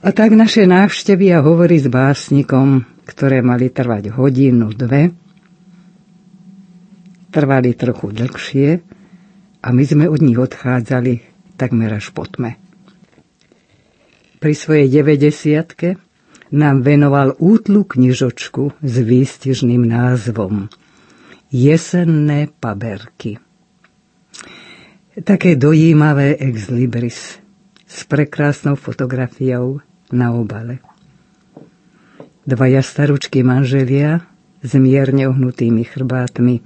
[0.00, 5.10] A tak naše návštevy a hovory s básnikom ktoré mali trvať hodinu, dve,
[7.34, 8.68] trvali trochu dlhšie
[9.66, 11.12] a my sme od nich odchádzali
[11.58, 12.54] takmer až po tme.
[14.38, 20.70] Pri svojej 90 nám venoval útlu knižočku s výstižným názvom
[21.50, 23.42] Jesenné paberky.
[25.20, 27.42] Také dojímavé ex libris
[27.84, 29.82] s prekrásnou fotografiou
[30.14, 30.89] na obale.
[32.40, 34.24] Dvaja staručky manželia
[34.64, 36.64] s mierne ohnutými chrbátmi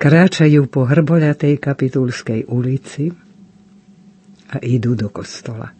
[0.00, 3.12] kráčajú po hrboľatej kapitulskej ulici
[4.48, 5.76] a idú do kostola.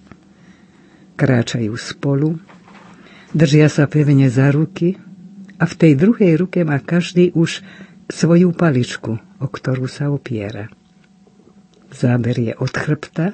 [1.17, 2.37] Kráčajú spolu,
[3.33, 5.01] držia sa pevne za ruky
[5.57, 7.65] a v tej druhej ruke má každý už
[8.13, 10.69] svoju paličku, o ktorú sa opiera.
[11.89, 13.33] Záber je od chrbta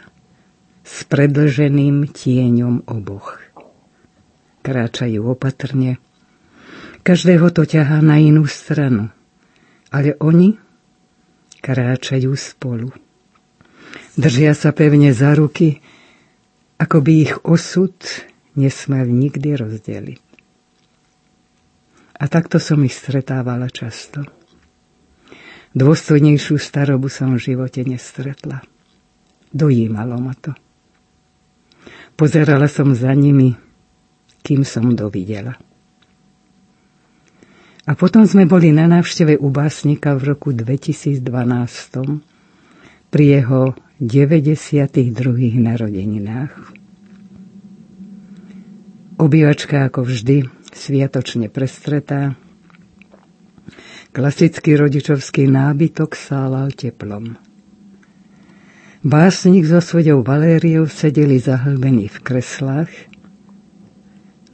[0.87, 3.43] s predlženým tieňom oboch
[4.64, 6.00] kráčajú opatrne.
[7.05, 9.12] Každého to ťahá na inú stranu,
[9.92, 10.57] ale oni
[11.61, 12.88] kráčajú spolu.
[14.16, 15.85] Držia sa pevne za ruky,
[16.81, 17.92] ako by ich osud
[18.57, 20.22] nesmel nikdy rozdeliť.
[22.14, 24.24] A takto som ich stretávala často.
[25.74, 28.62] Dôstojnejšiu starobu som v živote nestretla.
[29.51, 30.55] Dojímalo ma to.
[32.14, 33.59] Pozerala som za nimi,
[34.45, 35.57] kým som dovidela.
[37.84, 41.20] A potom sme boli na návšteve u básnika v roku 2012
[43.09, 45.01] pri jeho 92.
[45.61, 46.53] narodeninách.
[49.20, 52.36] Obývačka ako vždy sviatočne prestretá.
[54.16, 57.36] Klasický rodičovský nábytok sálal teplom.
[59.05, 63.14] Básnik so svojou Valériou sedeli zahlbení v kreslách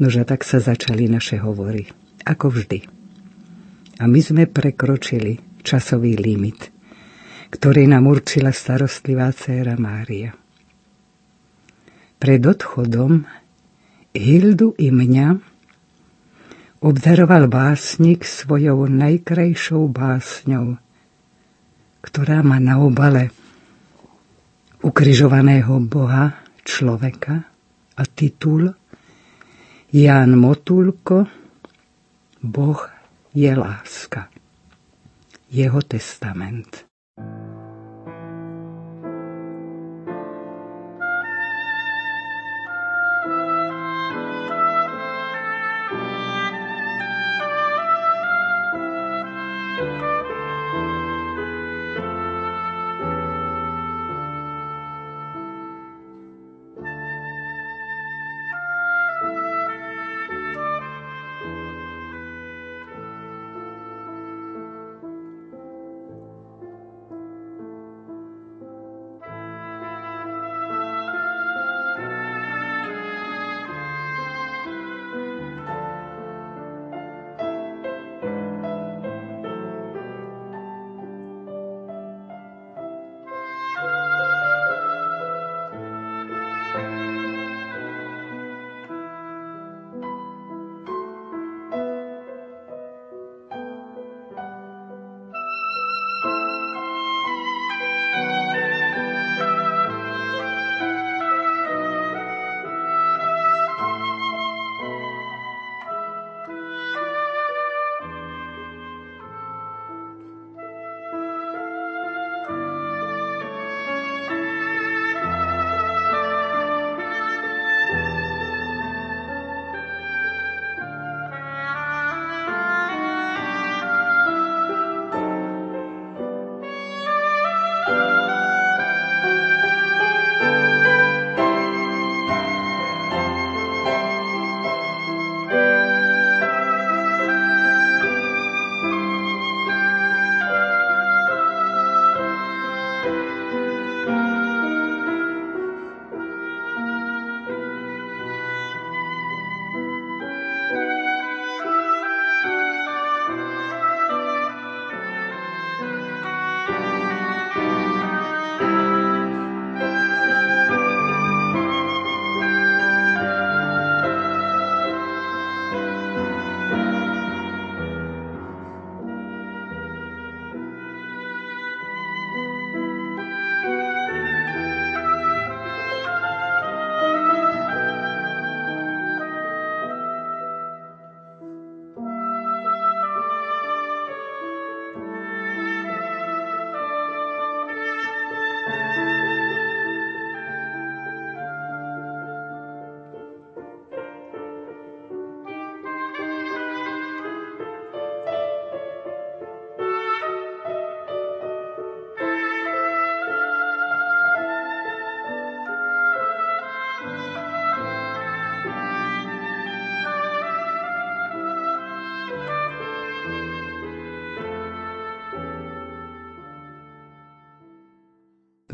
[0.00, 1.84] Nože tak sa začali naše hovory,
[2.24, 2.80] ako vždy.
[4.00, 6.72] A my sme prekročili časový limit,
[7.52, 10.32] ktorý nám určila starostlivá dcéra Mária.
[12.16, 13.28] Pred odchodom
[14.16, 15.28] Hildu i mňa
[16.80, 20.80] obdaroval básnik svojou najkrajšou básňou,
[22.00, 23.28] ktorá má na obale
[24.80, 27.44] ukrižovaného Boha, človeka
[28.00, 28.79] a titul
[29.92, 31.26] Ján Motulko,
[32.42, 32.90] Boh
[33.34, 34.28] je láska.
[35.50, 36.89] Jeho testament.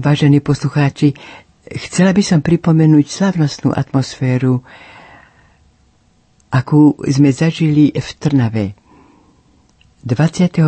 [0.07, 1.19] Vážení poslucháči,
[1.67, 4.63] chcela by som pripomenúť slavnostnú atmosféru,
[6.47, 8.79] akú sme zažili v Trnave
[10.07, 10.63] 28.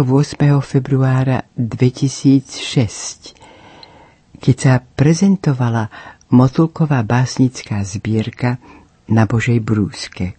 [0.58, 5.86] februára 2006, keď sa prezentovala
[6.34, 8.58] Motulková básnická zbierka
[9.06, 10.34] na Božej brúske.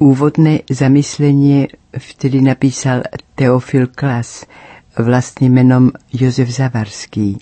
[0.00, 3.04] Úvodné zamyslenie vtedy napísal
[3.36, 4.48] Teofil Klas,
[4.98, 7.38] vlastným menom Jozef Zavarský.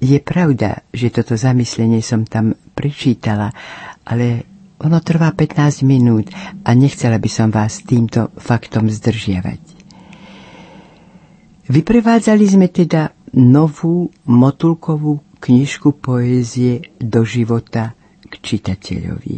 [0.00, 3.52] Je pravda, že toto zamyslenie som tam prečítala,
[4.08, 4.48] ale
[4.80, 6.32] ono trvá 15 minút
[6.64, 9.60] a nechcela by som vás týmto faktom zdržiavať.
[11.68, 17.94] Vyprevádzali sme teda novú motulkovú knižku poézie do života
[18.26, 19.36] k čitateľovi.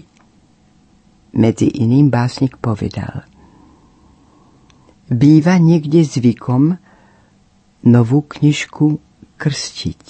[1.33, 3.25] Medzi iným básnik povedal
[5.13, 6.79] Býva niekde zvykom,
[7.83, 8.99] novú knižku
[9.39, 10.05] krstiť.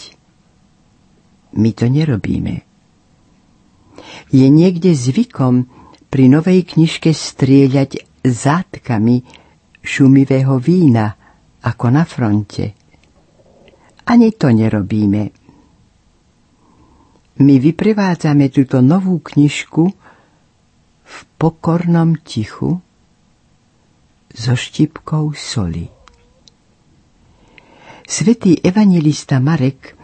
[1.57, 2.65] My to nerobíme.
[4.33, 5.69] Je niekde zvykom
[6.09, 9.25] pri novej knižke strieľať zátkami
[9.81, 11.17] šumivého vína,
[11.63, 12.75] ako na fronte.
[14.09, 15.23] Ani to nerobíme.
[17.43, 19.85] My vyprevádzame túto novú knižku
[21.03, 22.83] v pokornom tichu
[24.33, 26.02] so štipkou soli.
[28.03, 29.97] Svetý evangelista Marek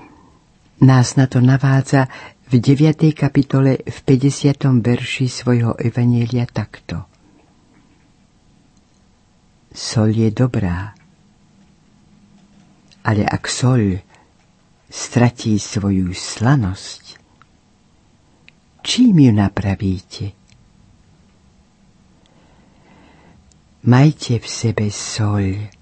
[0.80, 2.06] nás na to navádza
[2.46, 3.10] v 9.
[3.10, 4.54] kapitole v 50.
[4.80, 7.04] verši svojho evanielia takto.
[9.74, 10.94] Sol je dobrá,
[13.04, 13.98] ale ak sol
[14.88, 17.18] stratí svoju slanosť,
[18.86, 20.32] čím ju napravíte?
[23.84, 25.77] Majte v sebe soľ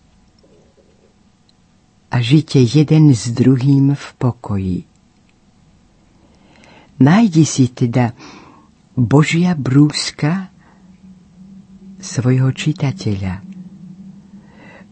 [2.11, 4.79] a žite jeden s druhým v pokoji.
[6.97, 8.17] Najdi si teda
[8.97, 10.49] Božia brúska
[12.01, 13.45] svojho čitateľa.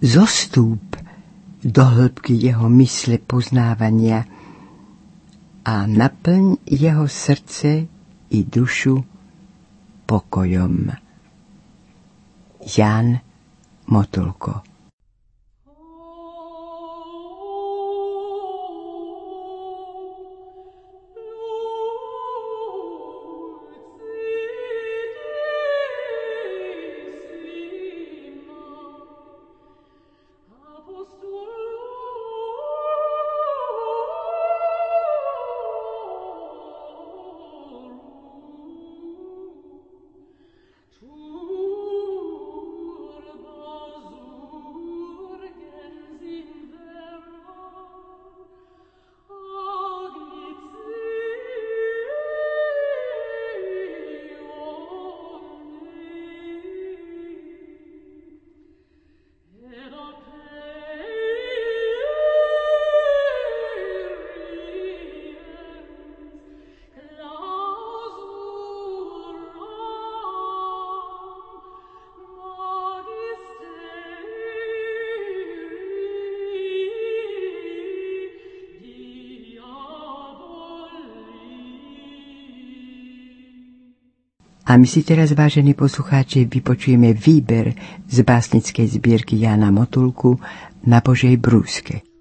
[0.05, 0.85] Zostúp
[1.65, 4.29] do hĺbky jeho mysle poznávania
[5.65, 7.89] a naplň jeho srdce
[8.29, 9.01] i dušu
[10.05, 10.93] pokojom.
[12.69, 13.17] Jan
[13.89, 14.74] Motulko
[41.05, 41.41] true
[84.65, 87.77] A my si teraz, vážení poslucháči, vypočujeme výber
[88.09, 90.41] z básnickej zbierky Jana Motulku
[90.89, 92.14] na Božej brúske.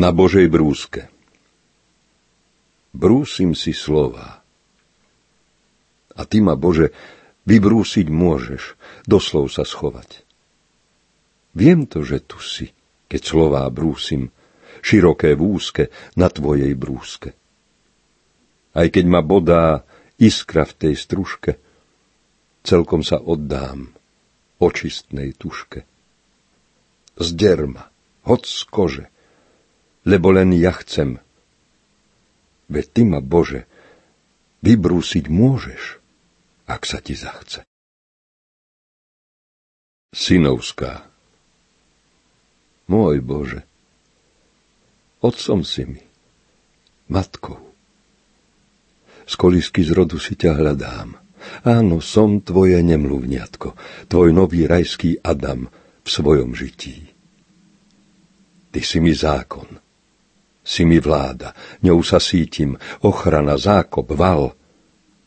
[0.00, 1.12] Na Božej brúske.
[2.96, 4.40] Brúsim si slova.
[6.16, 6.96] A ty ma, Bože,
[7.44, 10.24] vybrúsiť môžeš, doslov sa schovať.
[11.52, 12.72] Viem to, že tu si,
[13.12, 14.32] keď slová brúsim,
[14.80, 15.84] široké v úzke
[16.16, 17.36] na tvojej brúske.
[18.72, 19.84] Aj keď ma bodá
[20.16, 21.60] iskra v tej stružke,
[22.64, 23.92] celkom sa oddám
[24.62, 25.84] očistnej tuške.
[27.20, 27.84] Zder ma,
[28.24, 29.06] hoď z kože,
[30.04, 31.20] lebo len ja chcem.
[32.70, 33.66] Veď ty ma, Bože,
[34.62, 35.82] vybrúsiť môžeš,
[36.70, 37.66] ak sa ti zachce.
[40.14, 41.06] Synovská.
[42.90, 43.62] Môj Bože,
[45.22, 46.02] otcom si mi,
[47.06, 47.62] matkou.
[49.30, 51.14] Z kolisky z rodu si ťa hľadám.
[51.62, 53.68] Áno, som tvoje nemluvňatko,
[54.10, 55.70] tvoj nový rajský Adam
[56.02, 57.06] v svojom žití.
[58.74, 59.78] Ty si mi zákon,
[60.60, 64.52] si mi vláda, ňou sa sítim, ochrana, zákop, val,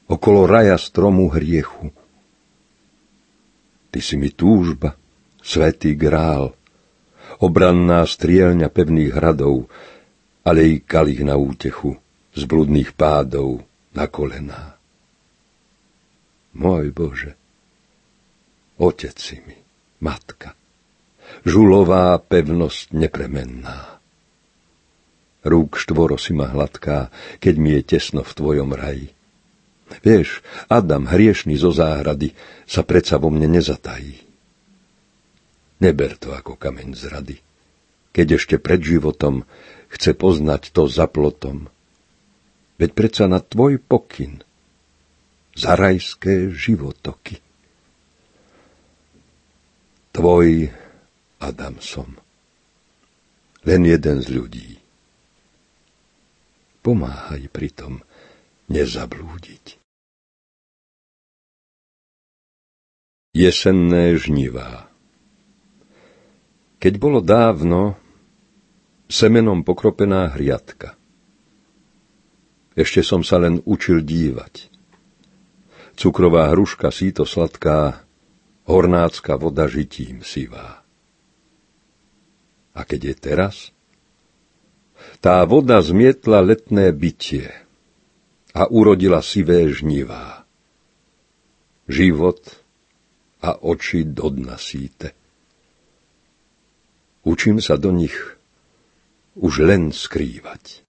[0.08, 1.90] okolo raja stromu hriechu.
[3.90, 4.98] Ty si mi túžba,
[5.42, 6.54] svetý grál,
[7.42, 9.70] obranná strielňa pevných hradov,
[10.44, 11.98] ale i kalich na útechu,
[12.34, 13.62] z bludných pádov
[13.94, 14.74] na kolená.
[16.54, 17.34] Môj Bože,
[18.78, 19.58] otec si mi,
[20.02, 20.54] matka,
[21.46, 23.93] žulová pevnosť nepremenná.
[25.44, 27.12] Rúk štvoro si ma hladká,
[27.44, 29.12] keď mi je tesno v tvojom raji.
[30.02, 30.40] Vieš,
[30.72, 32.32] Adam hriešný zo záhrady
[32.64, 34.24] sa predsa vo mne nezatají.
[35.84, 37.38] Neber to ako kameň z rady.
[38.16, 39.44] Keď ešte pred životom
[39.92, 41.68] chce poznať to za plotom.
[42.80, 44.42] Veď predsa na tvoj pokyn
[45.54, 47.44] za rajské životoky.
[50.16, 50.72] Tvoj
[51.44, 52.16] Adam som.
[53.68, 54.83] Len jeden z ľudí
[56.84, 58.04] pomáhaj pritom
[58.68, 59.80] nezablúdiť.
[63.34, 64.86] Jesenné žnivá
[66.78, 67.98] Keď bolo dávno,
[69.10, 70.94] semenom pokropená hriadka.
[72.78, 74.70] Ešte som sa len učil dívať.
[75.98, 78.06] Cukrová hruška síto sladká,
[78.66, 80.82] hornácka voda žitím sivá.
[82.74, 83.56] A keď je teraz,
[85.24, 87.48] Tá voda zmietla letné bytie
[88.54, 90.44] a urodila sivé žnivá.
[91.88, 92.40] Život
[93.44, 95.12] a oči do dna síte.
[97.24, 98.16] Učím sa do nich
[99.40, 100.83] už len skrývať.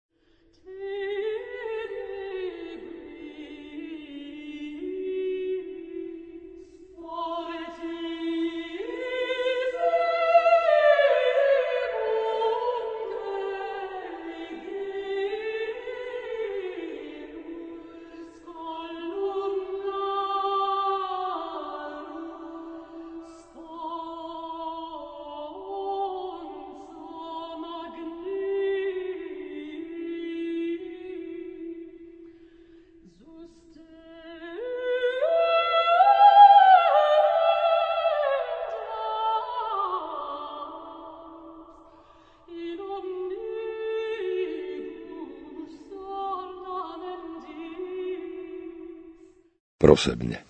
[49.85, 50.41] Prosebne.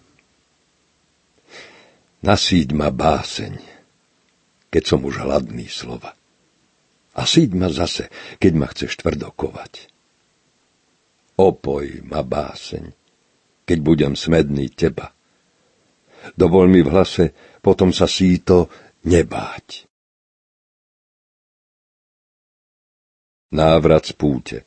[2.22, 3.58] Nasíď ma báseň,
[4.70, 6.14] keď som už hladný slova.
[7.18, 9.90] A síď ma zase, keď ma chceš tvrdokovať.
[11.34, 12.94] Opoj ma báseň,
[13.66, 15.10] keď budem smedný teba.
[16.38, 18.70] Dovol mi v hlase potom sa síto
[19.02, 19.90] nebáť.
[23.54, 24.58] Návrat z púte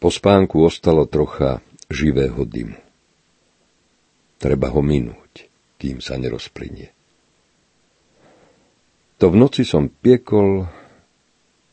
[0.00, 1.60] Po spánku ostalo trocha
[1.92, 2.80] živého dymu.
[4.42, 5.46] Treba ho minúť,
[5.78, 6.90] kým sa nerozplynie.
[9.22, 10.66] To v noci som piekol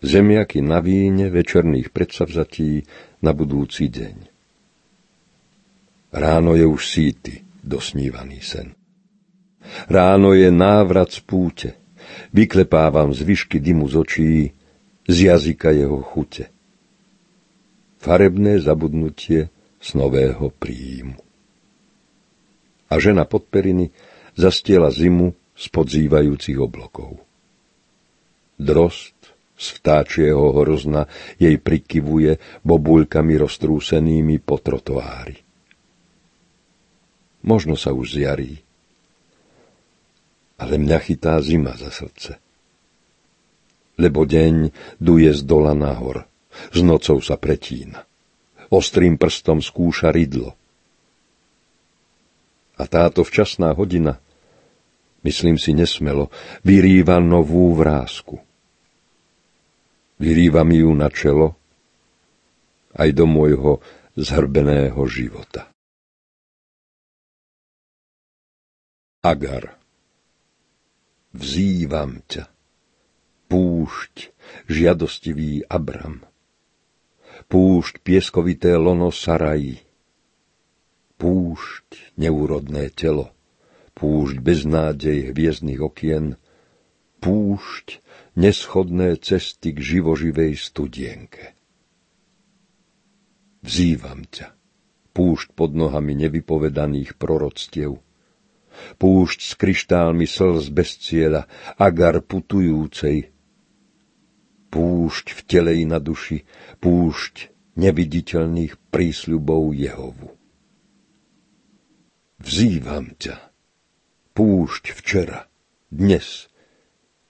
[0.05, 2.86] zemiaky na víne večerných predsavzatí
[3.26, 4.17] na budúci deň.
[6.13, 8.78] Ráno je už síty, dosnívaný sen.
[9.89, 11.70] Ráno je návrat z púte,
[12.34, 14.34] vyklepávam zvyšky dymu z očí,
[15.09, 16.53] z jazyka jeho chute.
[17.97, 19.49] Farebné zabudnutie
[19.80, 21.15] z nového príjmu.
[22.89, 23.89] A žena pod periny
[24.36, 27.19] zastiela zimu z podzývajúcich oblokov.
[28.59, 29.15] Drost
[29.59, 31.07] z vtáčieho hrozna
[31.39, 35.39] jej prikyvuje bobulkami roztrúsenými po trotoári.
[37.43, 38.59] Možno sa už zjarí,
[40.59, 42.36] ale mňa chytá zima za srdce.
[43.95, 46.27] Lebo deň duje z dola nahor,
[46.71, 48.09] s nocou sa pretína
[48.70, 50.53] ostrým prstom skúša rydlo.
[52.80, 54.22] A táto včasná hodina,
[55.26, 56.32] myslím si nesmelo,
[56.63, 58.39] vyrýva novú vrázku.
[60.15, 61.59] Vyrýva mi ju na čelo,
[62.95, 63.84] aj do môjho
[64.15, 65.67] zhrbeného života.
[69.20, 69.76] Agar,
[71.36, 72.47] vzývam ťa,
[73.51, 74.32] púšť,
[74.72, 76.28] žiadostivý Abram
[77.50, 79.82] púšť pieskovité lono Sarají,
[81.18, 83.34] púšť neúrodné telo,
[83.97, 86.38] púšť beznádej hviezdnych okien,
[87.20, 88.06] púšť
[88.38, 91.58] neschodné cesty k živoživej studienke.
[93.66, 94.56] Vzývam ťa,
[95.12, 98.00] púšť pod nohami nevypovedaných proroctiev,
[99.02, 103.34] púšť s kryštálmi slz bez cieľa, agar putujúcej,
[104.70, 106.45] púšť v tele i na duši,
[106.82, 110.36] púšť neviditeľných prísľubov Jehovu.
[112.39, 113.36] Vzývam ťa,
[114.32, 115.49] púšť včera,
[115.91, 116.47] dnes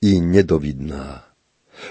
[0.04, 1.26] i nedovidná,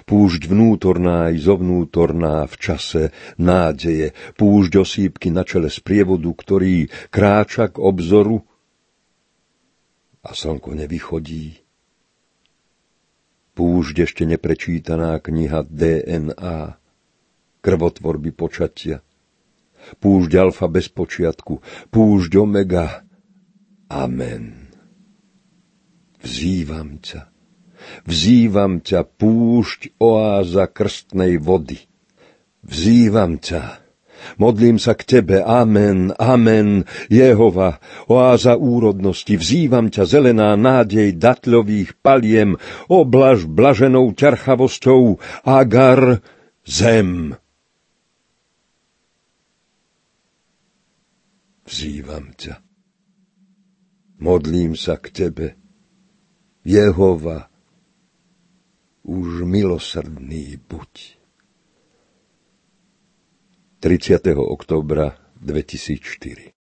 [0.04, 3.02] púšť vnútorná i zovnútorná v čase
[3.40, 8.44] nádeje, púšť osýpky na čele z prievodu, ktorý kráča k obzoru
[10.22, 11.67] a slnko nevychodí
[13.58, 16.78] Púšť ešte neprečítaná kniha DNA,
[17.58, 19.02] krvotvorby počatia.
[19.98, 21.58] Púšť alfa bez počiatku,
[21.90, 23.02] púšť omega.
[23.90, 24.70] Amen.
[26.22, 27.34] Vzývam ťa,
[28.06, 31.82] vzývam ťa, púšť oáza krstnej vody.
[32.62, 33.82] Vzývam ťa,
[34.38, 42.56] Modlím sa k Tebe, amen, amen, Jehova, oáza úrodnosti, vzývam ťa zelená nádej datľových paliem,
[42.86, 46.22] oblaž blaženou ťarchavosťou, agar,
[46.64, 47.36] zem.
[51.68, 52.64] Vzývam ťa.
[54.18, 55.46] Modlím sa k Tebe,
[56.66, 57.52] Jehova,
[59.08, 61.17] už milosrdný buď.
[63.80, 64.36] 30.
[64.36, 66.57] októbra 2004.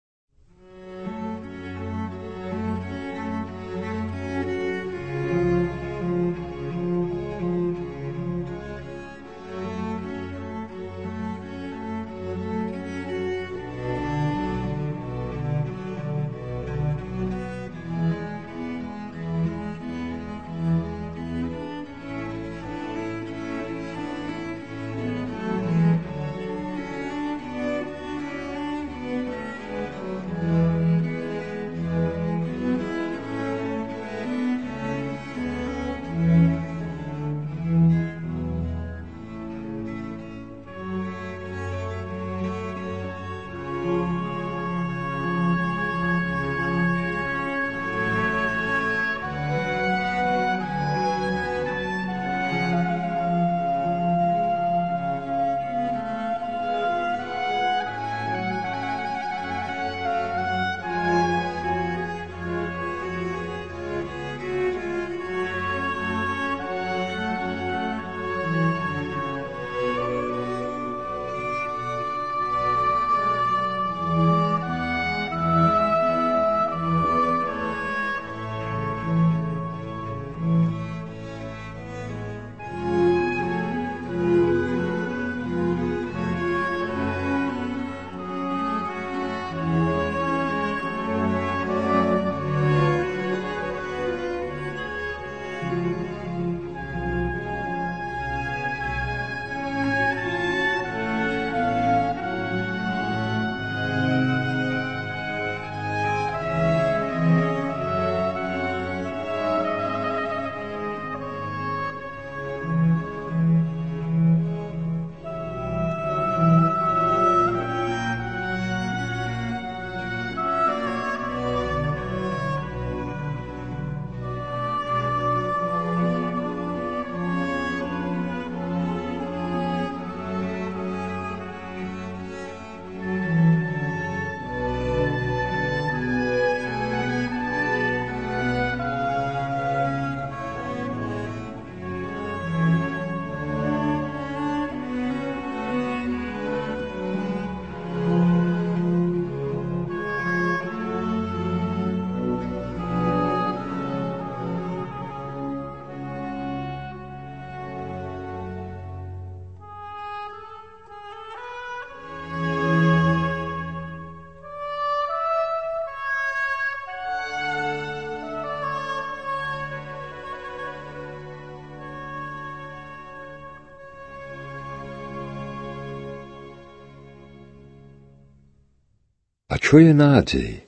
[179.74, 180.62] čo je nádej?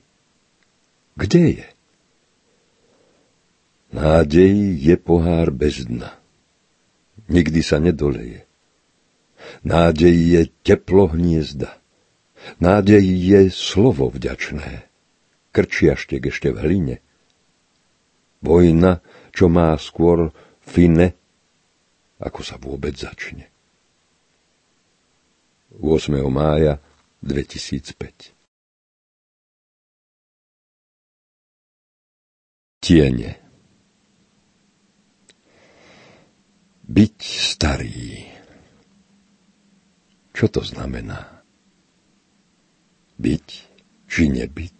[1.14, 1.68] Kde je?
[3.94, 6.10] Nádej je pohár bez dna.
[7.30, 8.42] Nikdy sa nedoleje.
[9.62, 11.78] Nádej je teplo hniezda.
[12.58, 14.90] Nádej je slovo vďačné.
[15.54, 16.96] Krčiaštek ešte v hline.
[18.42, 20.34] Vojna, čo má skôr
[20.66, 21.14] fine,
[22.18, 23.46] ako sa vôbec začne.
[25.78, 26.10] 8.
[26.26, 26.82] mája
[27.22, 28.35] 2005
[32.86, 33.34] Tiene
[36.86, 38.30] Byť starý.
[40.30, 41.42] Čo to znamená?
[43.18, 43.46] Byť
[44.06, 44.78] či nebyť?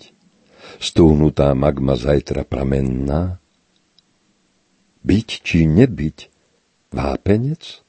[0.78, 3.42] Stúhnutá magma zajtra pramenná?
[5.02, 6.18] Byť či nebyť?
[6.94, 7.82] Vápenec?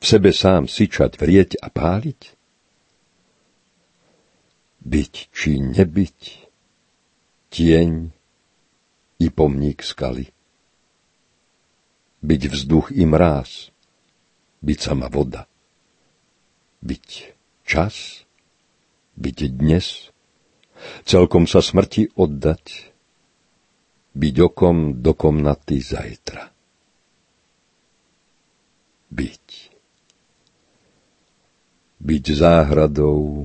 [0.00, 2.20] V sebe sám syčať, vrieť a páliť?
[4.80, 6.20] Byť či nebyť?
[7.52, 8.21] Tieň
[9.22, 10.26] i pomník skaly
[12.22, 13.74] byť vzduch i mráz,
[14.62, 15.50] byť sama voda,
[16.80, 17.06] byť
[17.66, 18.22] čas,
[19.18, 20.14] byť dnes,
[21.02, 22.94] celkom sa smrti oddať,
[24.14, 26.46] byť okom do komnaty zajtra.
[29.12, 29.46] Byť.
[32.02, 33.44] Byť záhradou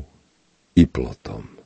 [0.77, 1.56] i plotom.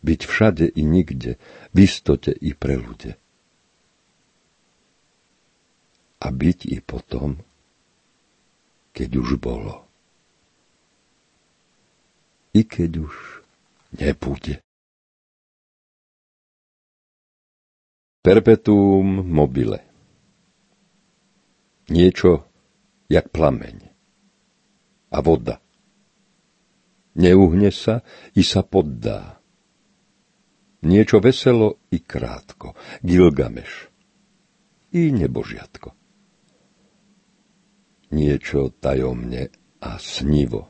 [0.00, 1.36] Byť všade i nikde,
[1.72, 3.20] v istote i prelude
[6.20, 7.40] a byť i potom,
[8.92, 9.88] keď už bolo.
[12.52, 13.14] I keď už
[13.96, 14.60] nebude.
[18.20, 19.80] Perpetuum mobile.
[21.88, 22.44] Niečo
[23.08, 23.88] jak plameň.
[25.10, 25.56] A voda.
[27.16, 28.04] Neuhne sa
[28.36, 29.39] i sa poddá.
[30.80, 32.74] Niečo veselo i krátko.
[33.04, 33.88] Gilgameš.
[34.90, 36.00] I nebožiatko
[38.10, 40.68] niečo tajomne a snivo.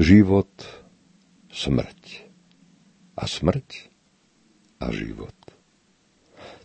[0.00, 0.50] Život,
[1.52, 2.02] smrť.
[3.20, 3.92] A smrť
[4.80, 5.36] a život.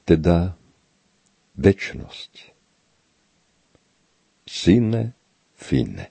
[0.08, 0.56] Teda
[1.60, 2.56] večnosť.
[4.48, 5.20] Sine
[5.52, 6.08] fine.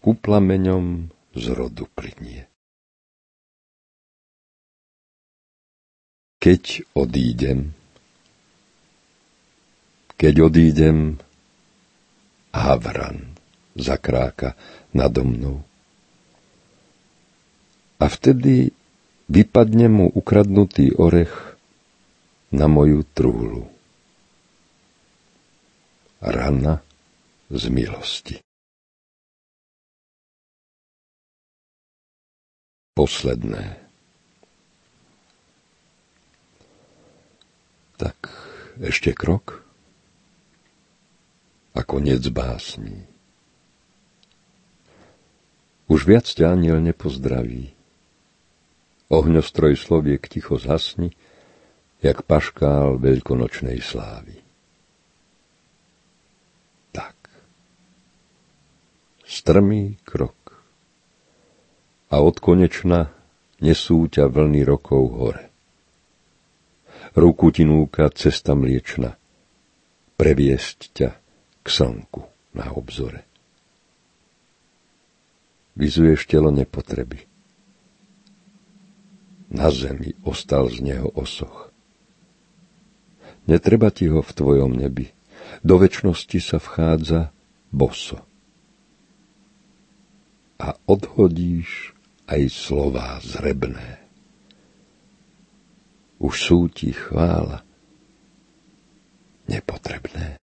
[0.00, 2.47] Ku plameňom z rodu plinie.
[6.38, 7.74] Keď odídem,
[10.18, 11.18] keď odídem,
[12.54, 13.38] havran
[13.78, 14.58] zakráka
[14.90, 15.62] nado mnou.
[17.98, 18.74] A vtedy
[19.30, 21.58] vypadne mu ukradnutý orech
[22.54, 23.66] na moju trúlu.
[26.18, 26.82] Rana
[27.50, 28.36] z milosti.
[32.98, 33.87] Posledné.
[37.98, 38.30] Tak
[38.78, 39.66] ešte krok
[41.74, 43.02] a koniec básní.
[45.90, 47.74] Už viac ťa aniel nepozdraví.
[49.10, 51.10] Ohňostroj sloviek ticho zhasni,
[51.98, 54.38] jak paškál veľkonočnej slávy.
[56.94, 57.18] Tak.
[59.26, 60.36] Strmý krok.
[62.14, 63.10] A od konečna
[63.58, 65.47] nesú ťa vlny rokov hore.
[67.18, 69.18] Ruku ti núka cesta mliečna,
[70.14, 71.10] previesť ťa
[71.62, 72.22] k slnku
[72.54, 73.26] na obzore.
[75.74, 77.26] Vyzuješ telo nepotreby.
[79.50, 81.74] Na zemi ostal z neho osoch.
[83.50, 85.10] Netreba ti ho v tvojom nebi.
[85.66, 87.34] Do väčšnosti sa vchádza
[87.74, 88.22] boso.
[90.62, 91.98] A odhodíš
[92.30, 94.07] aj slová zrebné.
[96.18, 97.62] Už sú ti chvála
[99.46, 100.38] nepotrebné.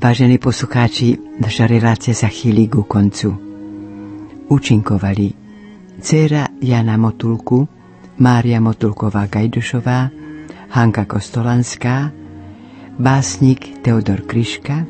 [0.00, 3.36] Vážení poslucháči, naša relácia sa chýli ku koncu.
[4.48, 5.28] Účinkovali
[6.00, 7.68] dcera Jana Motulku,
[8.16, 10.08] Mária Motulková Gajdušová,
[10.72, 12.16] Hanka Kostolanská,
[12.96, 14.88] básnik Teodor Kryška,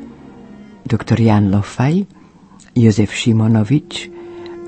[0.87, 2.07] doktor Jan Lofaj,
[2.71, 4.07] Jozef Šimonovič,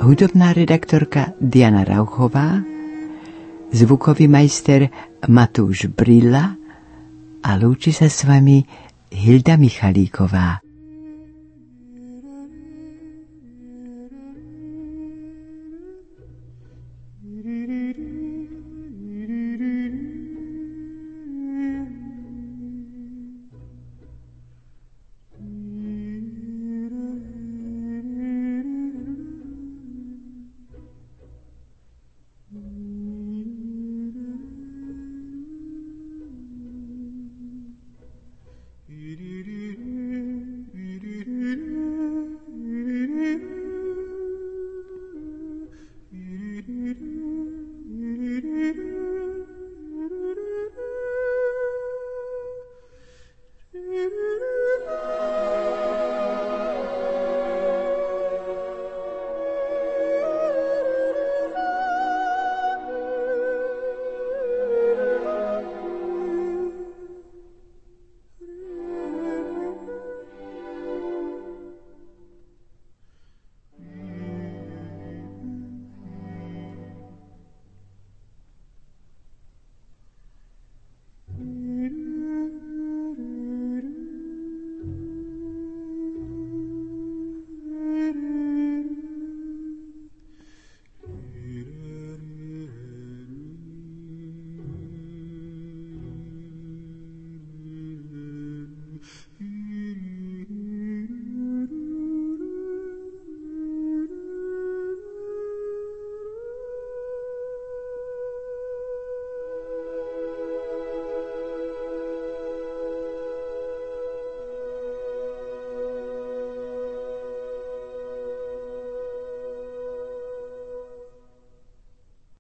[0.04, 2.60] hudobná redaktorka Diana Rauchová,
[3.72, 4.92] zvukový majster
[5.24, 6.60] Matúš Brilla
[7.40, 10.63] a lúči sa s vami Hilda Michalíková.